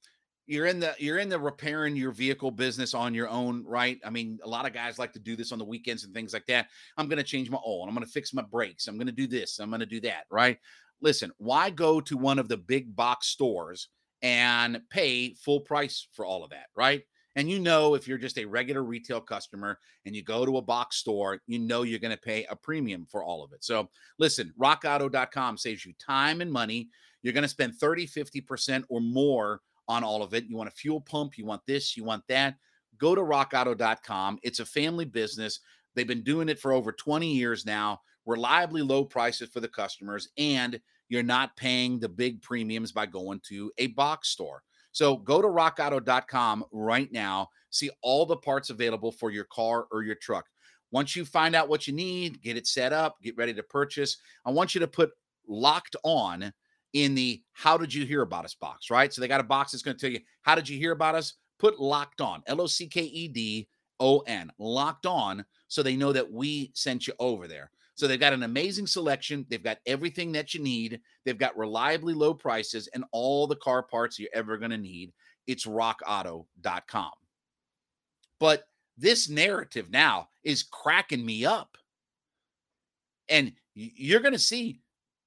you're 0.46 0.66
in 0.66 0.80
the 0.80 0.94
you're 0.98 1.18
in 1.18 1.28
the 1.28 1.38
repairing 1.38 1.96
your 1.96 2.12
vehicle 2.12 2.50
business 2.50 2.94
on 2.94 3.14
your 3.14 3.28
own, 3.28 3.64
right? 3.66 3.98
I 4.04 4.10
mean, 4.10 4.38
a 4.44 4.48
lot 4.48 4.66
of 4.66 4.72
guys 4.72 4.98
like 4.98 5.12
to 5.14 5.18
do 5.18 5.36
this 5.36 5.52
on 5.52 5.58
the 5.58 5.64
weekends 5.64 6.04
and 6.04 6.12
things 6.12 6.32
like 6.32 6.46
that. 6.46 6.68
I'm 6.96 7.08
going 7.08 7.18
to 7.18 7.24
change 7.24 7.50
my 7.50 7.58
oil, 7.66 7.84
I'm 7.86 7.94
going 7.94 8.06
to 8.06 8.12
fix 8.12 8.34
my 8.34 8.42
brakes, 8.42 8.86
I'm 8.86 8.96
going 8.96 9.06
to 9.06 9.12
do 9.12 9.26
this, 9.26 9.58
I'm 9.58 9.70
going 9.70 9.80
to 9.80 9.86
do 9.86 10.00
that, 10.02 10.24
right? 10.30 10.58
Listen, 11.00 11.32
why 11.38 11.70
go 11.70 12.00
to 12.00 12.16
one 12.16 12.38
of 12.38 12.48
the 12.48 12.56
big 12.56 12.94
box 12.94 13.28
stores 13.28 13.88
and 14.22 14.80
pay 14.90 15.34
full 15.34 15.60
price 15.60 16.08
for 16.12 16.24
all 16.24 16.44
of 16.44 16.50
that, 16.50 16.66
right? 16.74 17.02
And 17.36 17.50
you 17.50 17.58
know, 17.58 17.94
if 17.94 18.06
you're 18.06 18.18
just 18.18 18.38
a 18.38 18.44
regular 18.44 18.84
retail 18.84 19.20
customer 19.20 19.78
and 20.06 20.14
you 20.14 20.22
go 20.22 20.46
to 20.46 20.58
a 20.58 20.62
box 20.62 20.96
store, 20.96 21.40
you 21.46 21.58
know 21.58 21.82
you're 21.82 21.98
going 21.98 22.14
to 22.14 22.20
pay 22.20 22.46
a 22.48 22.56
premium 22.56 23.06
for 23.10 23.24
all 23.24 23.42
of 23.42 23.52
it. 23.52 23.64
So 23.64 23.90
listen, 24.18 24.52
rockauto.com 24.58 25.58
saves 25.58 25.84
you 25.84 25.94
time 25.98 26.40
and 26.40 26.52
money. 26.52 26.88
You're 27.22 27.32
going 27.32 27.42
to 27.42 27.48
spend 27.48 27.74
30, 27.74 28.06
50% 28.06 28.84
or 28.88 29.00
more 29.00 29.60
on 29.88 30.04
all 30.04 30.22
of 30.22 30.34
it. 30.34 30.44
You 30.48 30.56
want 30.56 30.68
a 30.68 30.74
fuel 30.74 31.00
pump, 31.00 31.36
you 31.38 31.44
want 31.44 31.62
this, 31.66 31.96
you 31.96 32.04
want 32.04 32.24
that. 32.28 32.56
Go 32.98 33.14
to 33.14 33.20
rockauto.com. 33.20 34.38
It's 34.42 34.60
a 34.60 34.66
family 34.66 35.04
business. 35.04 35.60
They've 35.94 36.06
been 36.06 36.22
doing 36.22 36.48
it 36.48 36.58
for 36.58 36.72
over 36.72 36.92
20 36.92 37.32
years 37.32 37.66
now, 37.66 38.00
reliably 38.26 38.82
low 38.82 39.04
prices 39.04 39.48
for 39.48 39.60
the 39.60 39.68
customers, 39.68 40.28
and 40.38 40.80
you're 41.08 41.22
not 41.22 41.56
paying 41.56 41.98
the 41.98 42.08
big 42.08 42.42
premiums 42.42 42.92
by 42.92 43.06
going 43.06 43.40
to 43.48 43.70
a 43.78 43.88
box 43.88 44.28
store. 44.28 44.62
So 44.92 45.16
go 45.16 45.42
to 45.42 45.48
rockauto.com 45.48 46.64
right 46.72 47.10
now, 47.12 47.48
see 47.70 47.90
all 48.00 48.26
the 48.26 48.36
parts 48.36 48.70
available 48.70 49.12
for 49.12 49.30
your 49.30 49.44
car 49.44 49.86
or 49.90 50.02
your 50.02 50.14
truck. 50.14 50.46
Once 50.92 51.16
you 51.16 51.24
find 51.24 51.56
out 51.56 51.68
what 51.68 51.88
you 51.88 51.92
need, 51.92 52.40
get 52.40 52.56
it 52.56 52.68
set 52.68 52.92
up, 52.92 53.20
get 53.20 53.36
ready 53.36 53.52
to 53.52 53.62
purchase. 53.64 54.18
I 54.46 54.50
want 54.52 54.74
you 54.74 54.78
to 54.80 54.86
put 54.86 55.10
locked 55.48 55.96
on 56.04 56.52
in 56.94 57.14
the 57.14 57.42
how 57.52 57.76
did 57.76 57.92
you 57.92 58.06
hear 58.06 58.22
about 58.22 58.44
us 58.44 58.54
box, 58.54 58.88
right? 58.88 59.12
So 59.12 59.20
they 59.20 59.28
got 59.28 59.40
a 59.40 59.44
box 59.44 59.72
that's 59.72 59.82
going 59.82 59.96
to 59.96 60.00
tell 60.00 60.12
you 60.12 60.20
how 60.42 60.54
did 60.54 60.68
you 60.68 60.78
hear 60.78 60.92
about 60.92 61.14
us? 61.14 61.34
Put 61.58 61.78
locked 61.78 62.20
on, 62.20 62.42
L 62.46 62.60
O 62.60 62.66
C 62.66 62.86
K 62.86 63.02
E 63.02 63.28
D 63.28 63.68
O 64.00 64.20
N, 64.20 64.50
locked 64.58 65.06
on, 65.06 65.44
so 65.68 65.82
they 65.82 65.96
know 65.96 66.12
that 66.12 66.30
we 66.30 66.70
sent 66.74 67.06
you 67.06 67.12
over 67.18 67.46
there. 67.46 67.70
So 67.96 68.08
they've 68.08 68.18
got 68.18 68.32
an 68.32 68.42
amazing 68.42 68.86
selection. 68.86 69.46
They've 69.48 69.62
got 69.62 69.78
everything 69.86 70.32
that 70.32 70.52
you 70.52 70.60
need. 70.60 71.00
They've 71.24 71.38
got 71.38 71.56
reliably 71.56 72.12
low 72.12 72.34
prices 72.34 72.88
and 72.92 73.04
all 73.12 73.46
the 73.46 73.56
car 73.56 73.82
parts 73.84 74.18
you're 74.18 74.30
ever 74.34 74.56
going 74.56 74.72
to 74.72 74.78
need. 74.78 75.12
It's 75.46 75.66
rockauto.com. 75.66 77.10
But 78.40 78.64
this 78.98 79.28
narrative 79.28 79.90
now 79.90 80.28
is 80.42 80.64
cracking 80.64 81.24
me 81.24 81.44
up. 81.44 81.76
And 83.28 83.52
you're 83.74 84.20
going 84.20 84.32
to 84.32 84.38
see 84.38 84.80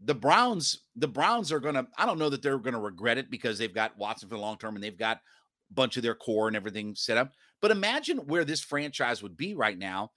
the 0.04 0.16
Browns, 0.16 0.82
the 0.96 1.08
Browns 1.08 1.52
are 1.52 1.60
to, 1.76 1.88
I 1.98 2.06
don't 2.06 2.20
know 2.20 2.30
that 2.30 2.42
they're 2.42 2.60
to 2.74 2.80
regret 2.80 3.18
it 3.18 3.32
because 3.32 3.58
they've 3.58 3.74
got 3.74 3.98
Watson 3.98 4.30
for 4.30 4.36
the 4.36 4.42
long 4.42 4.58
term 4.58 4.76
and 4.76 4.84
they've 4.84 4.98
got 4.98 5.18
a 5.18 5.74
bunch 5.74 5.98
of 5.98 6.04
their 6.04 6.16
core 6.16 6.48
and 6.48 6.56
everything 6.56 6.96
set 6.96 7.18
up. 7.18 7.34
But 7.62 7.72
imagine 7.72 8.20
where 8.20 8.46
this 8.46 8.62
franchise 8.62 9.24
would 9.24 9.36
be 9.36 9.56
right 9.56 9.78
now. 9.78 10.12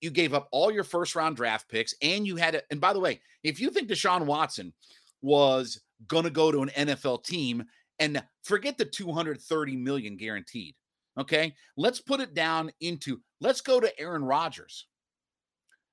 You 0.00 0.10
gave 0.10 0.34
up 0.34 0.48
all 0.50 0.70
your 0.70 0.84
first 0.84 1.14
round 1.14 1.36
draft 1.36 1.68
picks 1.68 1.94
and 2.02 2.26
you 2.26 2.36
had 2.36 2.54
it. 2.54 2.64
And 2.70 2.80
by 2.80 2.92
the 2.92 3.00
way, 3.00 3.20
if 3.42 3.60
you 3.60 3.70
think 3.70 3.88
Deshaun 3.88 4.26
Watson 4.26 4.72
was 5.22 5.80
to 6.10 6.30
go 6.30 6.52
to 6.52 6.62
an 6.62 6.70
NFL 6.70 7.24
team 7.24 7.64
and 7.98 8.22
forget 8.42 8.76
the 8.76 8.84
230 8.84 9.76
million 9.76 10.16
guaranteed, 10.16 10.74
okay, 11.18 11.54
let's 11.76 12.00
put 12.00 12.20
it 12.20 12.34
down 12.34 12.70
into 12.80 13.20
let's 13.40 13.60
go 13.60 13.80
to 13.80 14.00
Aaron 14.00 14.24
Rodgers. 14.24 14.88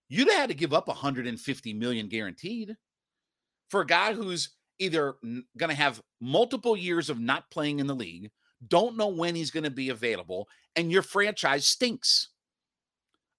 You'd 0.09 0.27
have 0.27 0.37
had 0.37 0.49
to 0.49 0.55
give 0.55 0.73
up 0.73 0.87
150 0.87 1.73
million 1.73 2.09
guaranteed 2.09 2.75
for 3.69 3.81
a 3.81 3.87
guy 3.87 4.13
who's 4.13 4.49
either 4.79 5.15
going 5.57 5.69
to 5.69 5.75
have 5.75 6.01
multiple 6.19 6.75
years 6.75 7.09
of 7.09 7.19
not 7.19 7.49
playing 7.51 7.79
in 7.79 7.87
the 7.87 7.95
league, 7.95 8.31
don't 8.67 8.97
know 8.97 9.07
when 9.07 9.35
he's 9.35 9.51
going 9.51 9.63
to 9.63 9.69
be 9.69 9.89
available, 9.89 10.47
and 10.75 10.91
your 10.91 11.01
franchise 11.01 11.65
stinks. 11.65 12.29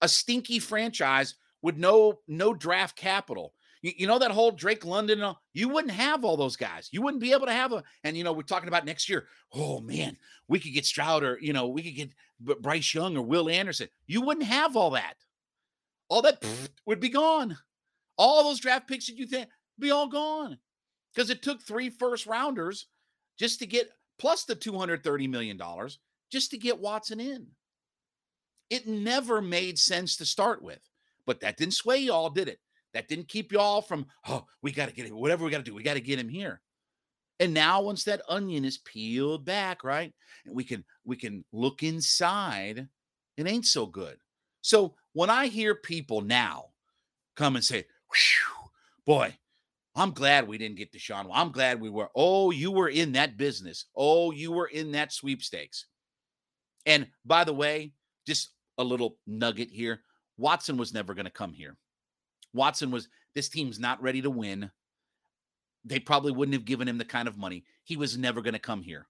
A 0.02 0.08
stinky 0.08 0.58
franchise 0.58 1.34
with 1.60 1.76
no 1.76 2.20
no 2.26 2.54
draft 2.54 2.96
capital. 2.96 3.52
You, 3.82 3.92
you 3.98 4.06
know 4.06 4.18
that 4.18 4.30
whole 4.30 4.50
Drake 4.50 4.86
London, 4.86 5.20
uh, 5.20 5.34
you 5.52 5.68
wouldn't 5.68 5.92
have 5.92 6.24
all 6.24 6.38
those 6.38 6.56
guys. 6.56 6.88
You 6.90 7.02
wouldn't 7.02 7.20
be 7.20 7.32
able 7.32 7.46
to 7.46 7.52
have 7.52 7.72
a. 7.72 7.82
And 8.02 8.16
you 8.16 8.24
know 8.24 8.32
we're 8.32 8.42
talking 8.42 8.68
about 8.68 8.86
next 8.86 9.10
year. 9.10 9.26
Oh 9.52 9.80
man, 9.80 10.16
we 10.48 10.58
could 10.58 10.72
get 10.72 10.86
Stroud 10.86 11.22
or 11.22 11.38
you 11.40 11.52
know 11.52 11.68
we 11.68 11.82
could 11.82 11.94
get 11.96 12.62
Bryce 12.62 12.94
Young 12.94 13.16
or 13.16 13.22
Will 13.22 13.50
Anderson. 13.50 13.88
You 14.06 14.22
wouldn't 14.22 14.46
have 14.46 14.74
all 14.74 14.90
that. 14.90 15.14
All 16.08 16.22
that 16.22 16.44
would 16.86 17.00
be 17.00 17.10
gone. 17.10 17.58
All 18.16 18.44
those 18.44 18.60
draft 18.60 18.88
picks 18.88 19.06
that 19.06 19.16
you 19.16 19.26
think 19.26 19.48
be 19.80 19.90
all 19.90 20.08
gone 20.08 20.58
because 21.14 21.30
it 21.30 21.42
took 21.42 21.62
three 21.62 21.90
first 21.90 22.26
rounders 22.26 22.86
just 23.38 23.58
to 23.60 23.66
get 23.66 23.90
plus 24.18 24.44
the 24.44 24.56
$230 24.56 25.28
million 25.28 25.60
just 26.30 26.50
to 26.50 26.58
get 26.58 26.78
Watson 26.78 27.20
in. 27.20 27.46
It 28.68 28.86
never 28.86 29.40
made 29.42 29.78
sense 29.78 30.16
to 30.16 30.26
start 30.26 30.62
with, 30.62 30.80
but 31.26 31.40
that 31.40 31.56
didn't 31.56 31.74
sway 31.74 31.98
y'all, 31.98 32.30
did 32.30 32.48
it? 32.48 32.60
That 32.94 33.08
didn't 33.08 33.28
keep 33.28 33.52
y'all 33.52 33.82
from, 33.82 34.06
oh, 34.28 34.46
we 34.62 34.72
got 34.72 34.88
to 34.88 34.94
get 34.94 35.06
him, 35.06 35.16
whatever 35.16 35.44
we 35.44 35.50
got 35.50 35.58
to 35.58 35.64
do, 35.64 35.74
we 35.74 35.82
got 35.82 35.94
to 35.94 36.00
get 36.00 36.18
him 36.18 36.28
here. 36.28 36.60
And 37.40 37.54
now 37.54 37.80
once 37.80 38.04
that 38.04 38.20
onion 38.28 38.64
is 38.66 38.78
peeled 38.78 39.46
back, 39.46 39.82
right? 39.82 40.12
And 40.44 40.54
we 40.54 40.62
can 40.62 40.84
we 41.04 41.16
can 41.16 41.44
look 41.52 41.82
inside, 41.82 42.86
it 43.36 43.48
ain't 43.48 43.64
so 43.64 43.86
good. 43.86 44.18
So 44.60 44.94
when 45.14 45.30
I 45.30 45.46
hear 45.46 45.74
people 45.74 46.20
now 46.20 46.66
come 47.36 47.56
and 47.56 47.64
say, 47.64 47.86
boy, 49.06 49.34
I'm 49.94 50.12
glad 50.12 50.46
we 50.46 50.59
didn't 50.59 50.79
get 50.79 50.92
Deshaun. 50.92 51.29
I'm 51.33 51.50
glad 51.50 51.81
we 51.81 51.90
were. 51.90 52.11
Oh, 52.14 52.50
you 52.50 52.70
were 52.70 52.88
in 52.88 53.12
that 53.12 53.37
business. 53.37 53.87
Oh, 53.96 54.31
you 54.31 54.53
were 54.53 54.66
in 54.66 54.92
that 54.92 55.12
sweepstakes. 55.12 55.87
And 56.87 57.09
by 57.24 57.44
the 57.44 57.53
way, 57.53 57.92
just 58.26 58.50
a 58.79 58.85
little 58.85 59.16
nugget 59.26 59.68
here 59.70 60.00
Watson 60.40 60.79
was 60.79 60.94
never 60.94 61.14
going 61.14 61.26
to 61.26 61.31
come 61.31 61.53
here. 61.53 61.76
Watson 62.55 62.90
was, 62.90 63.09
this 63.35 63.50
team's 63.50 63.79
not 63.79 64.03
ready 64.03 64.22
to 64.22 64.31
win. 64.31 64.70
They 65.85 65.98
probably 65.98 66.33
wouldn't 66.33 66.55
have 66.55 66.64
given 66.64 66.88
him 66.88 66.98
the 66.98 67.05
kind 67.05 67.29
of 67.29 67.37
money. 67.37 67.64
He 67.85 67.96
was 67.96 68.16
never 68.16 68.40
going 68.40 68.55
to 68.55 68.59
come 68.59 68.83
here. 68.83 69.07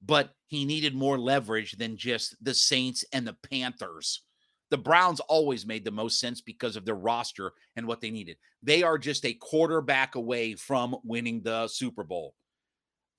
But 0.00 0.30
he 0.46 0.64
needed 0.64 0.94
more 0.94 1.18
leverage 1.18 1.72
than 1.72 1.96
just 1.96 2.36
the 2.40 2.54
Saints 2.54 3.04
and 3.12 3.26
the 3.26 3.36
Panthers 3.50 4.22
the 4.70 4.78
Browns 4.78 5.20
always 5.20 5.66
made 5.66 5.84
the 5.84 5.90
most 5.90 6.20
sense 6.20 6.40
because 6.40 6.76
of 6.76 6.84
their 6.84 6.94
roster 6.94 7.52
and 7.76 7.86
what 7.86 8.00
they 8.00 8.10
needed. 8.10 8.36
They 8.62 8.82
are 8.82 8.98
just 8.98 9.24
a 9.24 9.32
quarterback 9.32 10.14
away 10.14 10.54
from 10.54 10.96
winning 11.04 11.40
the 11.42 11.68
Super 11.68 12.04
Bowl. 12.04 12.34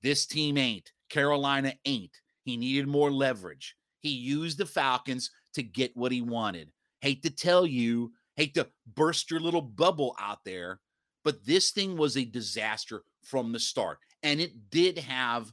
This 0.02 0.26
team 0.26 0.58
ain't. 0.58 0.92
Carolina 1.10 1.74
ain't. 1.86 2.16
He 2.44 2.56
needed 2.56 2.88
more 2.88 3.12
leverage. 3.12 3.76
He 4.00 4.10
used 4.10 4.58
the 4.58 4.66
Falcons 4.66 5.32
to 5.54 5.64
get 5.64 5.96
what 5.98 6.12
he 6.12 6.22
wanted. 6.22 6.72
Hate 7.02 7.24
to 7.24 7.30
tell 7.30 7.66
you, 7.66 8.14
hate 8.36 8.54
to 8.54 8.68
burst 8.96 9.32
your 9.32 9.40
little 9.40 9.62
bubble 9.62 10.16
out 10.20 10.44
there, 10.46 10.80
but 11.24 11.46
this 11.46 11.72
thing 11.72 11.98
was 11.98 12.16
a 12.16 12.26
disaster 12.26 13.04
from 13.24 13.52
the 13.52 13.60
start. 13.60 14.00
And 14.24 14.40
it 14.40 14.70
did 14.70 14.98
have 15.00 15.52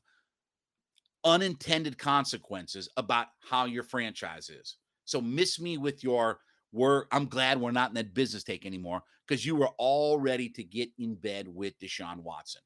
unintended 1.25 1.99
consequences 1.99 2.89
about 2.97 3.27
how 3.41 3.65
your 3.65 3.83
franchise 3.83 4.49
is. 4.49 4.77
So 5.07 5.21
miss 5.21 5.59
me 5.59 5.79
with 5.79 6.05
your 6.05 6.39
we're 6.73 7.05
I'm 7.11 7.27
glad 7.27 7.61
we're 7.61 7.71
not 7.71 7.91
in 7.91 7.95
that 7.95 8.13
business 8.13 8.45
take 8.45 8.67
anymore 8.67 9.03
because 9.27 9.47
you 9.47 9.57
were 9.57 9.71
all 9.79 10.19
ready 10.19 10.49
to 10.51 10.63
get 10.63 10.91
in 10.99 11.15
bed 11.15 11.49
with 11.49 11.79
Deshaun 11.79 12.19
Watson. 12.19 12.63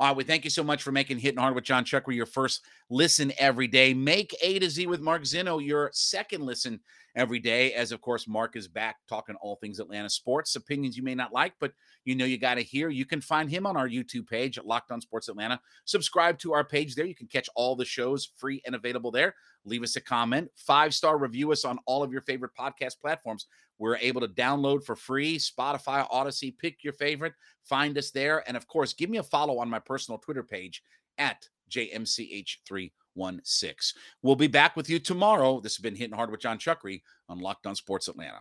All 0.00 0.06
right, 0.06 0.16
we 0.16 0.22
thank 0.22 0.44
you 0.44 0.50
so 0.50 0.62
much 0.62 0.84
for 0.84 0.92
making 0.92 1.18
Hitting 1.18 1.40
Hard 1.40 1.56
with 1.56 1.64
Jon 1.64 1.84
Chuckery 1.84 2.14
your 2.14 2.24
first 2.24 2.62
listen 2.88 3.32
every 3.36 3.66
day. 3.66 3.92
Make 3.92 4.32
A 4.42 4.60
to 4.60 4.70
Z 4.70 4.86
with 4.86 5.00
Mark 5.00 5.26
Zeno 5.26 5.58
your 5.58 5.90
second 5.92 6.42
listen 6.46 6.78
every 7.16 7.40
day, 7.40 7.72
as 7.74 7.90
of 7.90 8.00
course, 8.00 8.28
Mark 8.28 8.54
is 8.54 8.68
back 8.68 8.98
talking 9.08 9.34
all 9.40 9.56
things 9.56 9.80
Atlanta 9.80 10.08
sports, 10.08 10.54
opinions 10.54 10.96
you 10.96 11.02
may 11.02 11.16
not 11.16 11.32
like, 11.32 11.54
but 11.58 11.72
you 12.04 12.14
know 12.14 12.24
you 12.24 12.38
got 12.38 12.54
to 12.54 12.62
hear. 12.62 12.90
You 12.90 13.04
can 13.04 13.20
find 13.20 13.50
him 13.50 13.66
on 13.66 13.76
our 13.76 13.88
YouTube 13.88 14.28
page 14.28 14.56
at 14.56 14.66
Locked 14.66 14.92
On 14.92 15.00
Sports 15.00 15.28
Atlanta. 15.28 15.60
Subscribe 15.84 16.38
to 16.38 16.52
our 16.52 16.62
page 16.62 16.94
there. 16.94 17.04
You 17.04 17.16
can 17.16 17.26
catch 17.26 17.48
all 17.56 17.74
the 17.74 17.84
shows 17.84 18.30
free 18.36 18.62
and 18.66 18.76
available 18.76 19.10
there. 19.10 19.34
Leave 19.64 19.82
us 19.82 19.96
a 19.96 20.00
comment, 20.00 20.48
five 20.54 20.94
star 20.94 21.18
review 21.18 21.50
us 21.50 21.64
on 21.64 21.80
all 21.86 22.04
of 22.04 22.12
your 22.12 22.22
favorite 22.22 22.52
podcast 22.56 23.00
platforms. 23.00 23.46
We're 23.78 23.96
able 23.96 24.20
to 24.20 24.28
download 24.28 24.84
for 24.84 24.96
free 24.96 25.38
Spotify, 25.38 26.08
Audacy. 26.10 26.58
Pick 26.58 26.82
your 26.82 26.92
favorite, 26.92 27.34
find 27.64 27.96
us 27.98 28.10
there. 28.10 28.42
And 28.46 28.56
of 28.56 28.66
course, 28.66 28.92
give 28.92 29.10
me 29.10 29.18
a 29.18 29.22
follow 29.22 29.58
on 29.58 29.70
my 29.70 29.78
personal 29.78 30.18
Twitter 30.18 30.42
page 30.42 30.82
at 31.18 31.48
JMCH316. 31.70 33.92
We'll 34.22 34.36
be 34.36 34.46
back 34.46 34.76
with 34.76 34.90
you 34.90 34.98
tomorrow. 34.98 35.60
This 35.60 35.76
has 35.76 35.82
been 35.82 35.94
Hitting 35.94 36.16
Hard 36.16 36.30
with 36.30 36.40
Jon 36.40 36.58
Chuckery 36.58 37.02
on 37.28 37.38
Locked 37.38 37.66
On 37.66 37.74
Sports 37.74 38.08
Atlanta. 38.08 38.40